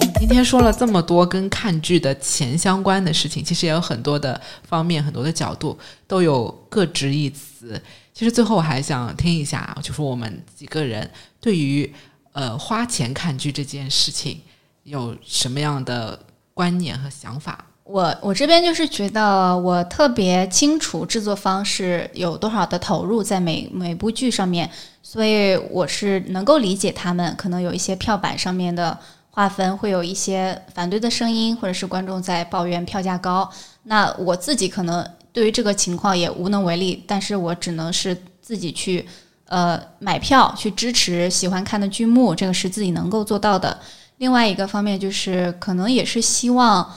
[0.00, 7.80] 我们今天说了这么多跟看剧的钱相关的事情，其实也有很多的方面、很多的角度，都有各执一词。
[8.12, 11.08] 其实最后我还想听一下，就是我们几个人
[11.40, 11.90] 对于
[12.32, 14.40] 呃花钱看剧这件事情
[14.82, 16.18] 有什么样的
[16.52, 17.64] 观念和想法？
[17.84, 24.70] 我我这边就是觉得我特别清楚制作方是有多少的投入在每每部剧上面，
[25.02, 28.96] 所以我是能够理解他们可能有一些票板上面的
[29.30, 33.50] 划分会有一些反对的声音，或者是观众在抱怨票价高。
[33.82, 39.04] 那我自己可能对于这个情况也无能为力，但是我只能是自己去
[39.46, 43.76] 呃买票去支持喜欢看的剧目，这个是自己能够做到的。
[44.18, 46.88] 另外一个方面就是可能也是希望。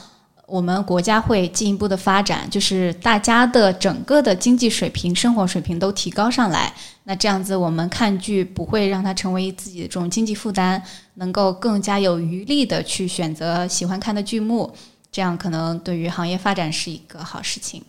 [0.46, 6.72] 我们国家会进一步的发展，就是大家的整个的经济水平、生活水平都提高上来。
[7.02, 10.80] 那这样子，我们看剧不会让它成为自己的这种经济负担，
[11.14, 14.72] 能够更加有余力的去选择喜欢看的剧目。
[15.10, 17.82] 这样可能对于行业发展是一个好事情。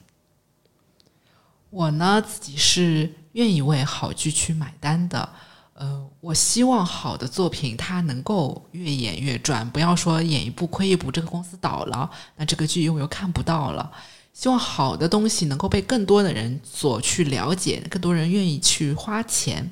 [1.70, 5.30] 我呢，自己是愿意为好剧去买单的。
[5.74, 13.92] 呃，我希望好的作品它能够越演越赚，不要说演一部亏一部，这个公司倒了，那这个剧又又看不到了。
[14.34, 19.70] 希望好的东西能够被更多的人所去了解，更多人愿意去花钱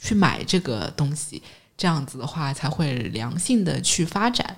[0.00, 1.42] 去买这个东西，
[1.76, 4.56] 这样子的话才会良性的去发展。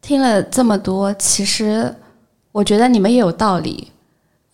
[0.00, 1.94] 听了这么多，其实
[2.52, 3.90] 我觉得你们也有道理，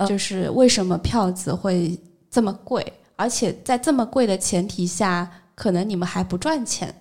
[0.06, 1.98] 就是为什么票子会
[2.30, 2.92] 这么贵。
[3.22, 6.92] 而且在这么贵的前提下，可能你们还不赚钱。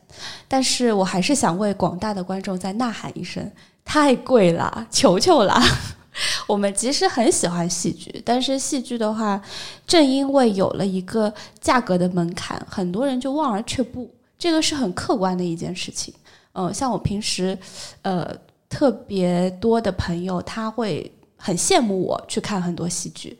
[0.47, 3.51] 但是我还是想为广大的观众再呐喊一声：
[3.83, 5.59] 太贵了，求求了！
[6.45, 9.41] 我们其实很喜欢戏剧，但是戏剧的话，
[9.87, 14.07] 正因为有了一个价格的门槛，很多人就望而却步。
[14.37, 16.13] 这个是很客观的一件事情。
[16.53, 17.57] 嗯，像我平时，
[18.03, 18.31] 呃，
[18.69, 23.35] 特别多的朋友，他会很羡慕我去看很多戏剧。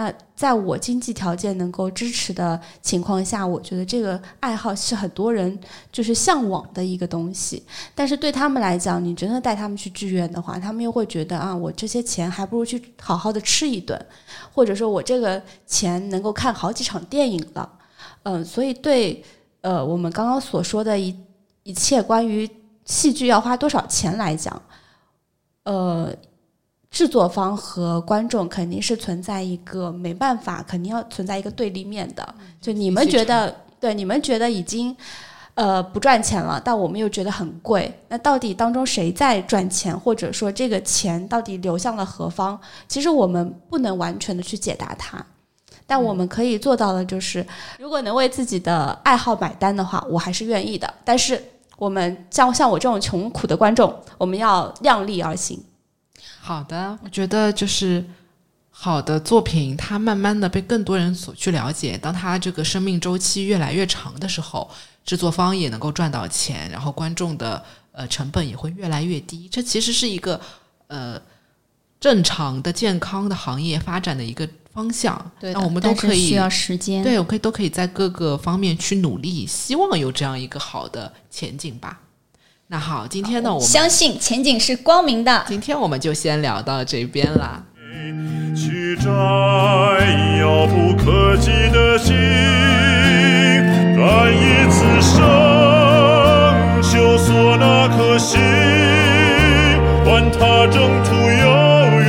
[0.00, 5.60] 那在我经济条件能够支持的情况下，我觉得这个爱好是很多人
[5.92, 7.62] 就是向往的一个东西。
[7.94, 14.06] 但是对他们来讲，你真的带他们去剧院的话，他们又会觉得啊，我这些钱还不如去好好的吃一顿，
[14.54, 17.70] 或者说我这个钱能够看好几场电影了。
[18.22, 19.22] 嗯，所以对
[19.60, 21.14] 呃我们刚刚所说的一
[21.62, 22.48] 一切关于
[22.86, 24.62] 戏剧要花多少钱来讲，
[25.64, 26.10] 呃。
[26.90, 32.34] 制作方和观众肯定是存在一个没办法，肯定要存在一个对立面的。
[32.60, 34.94] 就你们觉得，对你们觉得已经
[35.54, 37.92] 呃不赚钱了，但我们又觉得很贵。
[38.08, 42.60] 那到底当中谁在赚钱，或者说这个钱到底流向了何方？
[42.88, 45.24] 其实我们不能完全的去解答它。
[45.86, 47.46] 但我们可以做到的就是，
[47.78, 50.92] 如果能为自己的爱好买单的话，我还是愿意的。
[51.04, 51.42] 但是
[51.78, 55.60] 我们像像我这种穷苦的观众，我们要量力而行。
[56.40, 58.04] 好的，我觉得就是
[58.70, 61.98] 好的作品，它慢慢的被更多人所去了解。
[61.98, 64.70] 当它这个生命周期越来越长的时候，
[65.04, 67.62] 制作方也能够赚到钱，然后观众的
[67.92, 69.48] 呃成本也会越来越低。
[69.50, 70.40] 这其实是一个
[70.86, 71.20] 呃
[72.00, 75.30] 正常的、健康的行业发展的一个方向。
[75.38, 77.02] 对的，那我们都可以需要时间。
[77.02, 82.00] 对，我可以都可以在各个方面去努力，希望有这样一个好的前景吧。
[82.72, 85.44] 那好，今天呢，我们相信前景是光明的。
[85.48, 87.60] 今天我们就先聊到这边啦。
[88.54, 89.10] 去摘
[90.38, 92.14] 遥不可及的星，
[93.96, 95.20] 干一次生
[96.80, 98.38] 锈索那颗心，
[100.04, 102.08] 管它征途遥远，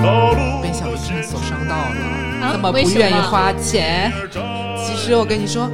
[0.00, 4.12] 道路被小鱼所伤到了，啊这么不愿意花钱。
[4.78, 5.68] 其实我跟你说，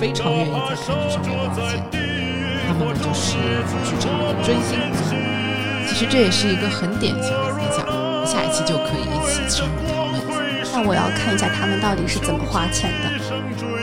[0.00, 1.84] 非常愿意在看剧上面花钱，
[2.66, 3.36] 他们呢就是
[3.84, 4.98] 剧场的追星族。
[5.86, 7.86] 其实这也是一个很典型的现象，
[8.24, 10.16] 下一期就可以一起深入讨论。
[10.72, 13.10] 那我要看一下他们到底是怎么花钱的。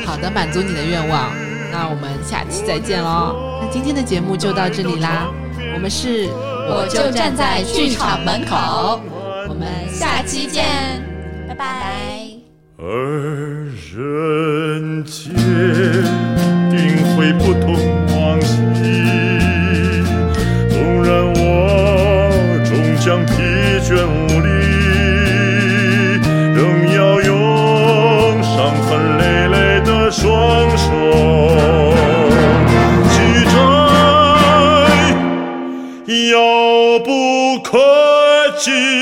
[0.08, 1.32] 好的，满足你的愿望。
[1.72, 3.60] 那我们下期再见喽。
[3.62, 5.28] 那今天的节目就到这里啦。
[5.76, 6.30] 我们是，
[6.68, 9.00] 我就站在剧场门口，
[9.48, 10.66] 我们下期见，
[11.48, 12.27] 拜拜。
[15.08, 15.16] 而人间
[16.70, 16.76] 定
[17.16, 17.66] 会不同
[18.10, 18.60] 往昔，
[20.70, 21.40] 纵然我
[22.66, 23.32] 终将疲
[23.88, 24.48] 倦无力，
[26.54, 26.58] 仍
[26.94, 27.32] 要用
[28.44, 29.56] 伤痕累累
[29.86, 30.28] 的双
[30.78, 30.86] 手
[33.14, 33.56] 去摘
[36.32, 36.36] 遥
[37.00, 37.10] 不
[37.64, 37.80] 可
[38.58, 38.97] 及。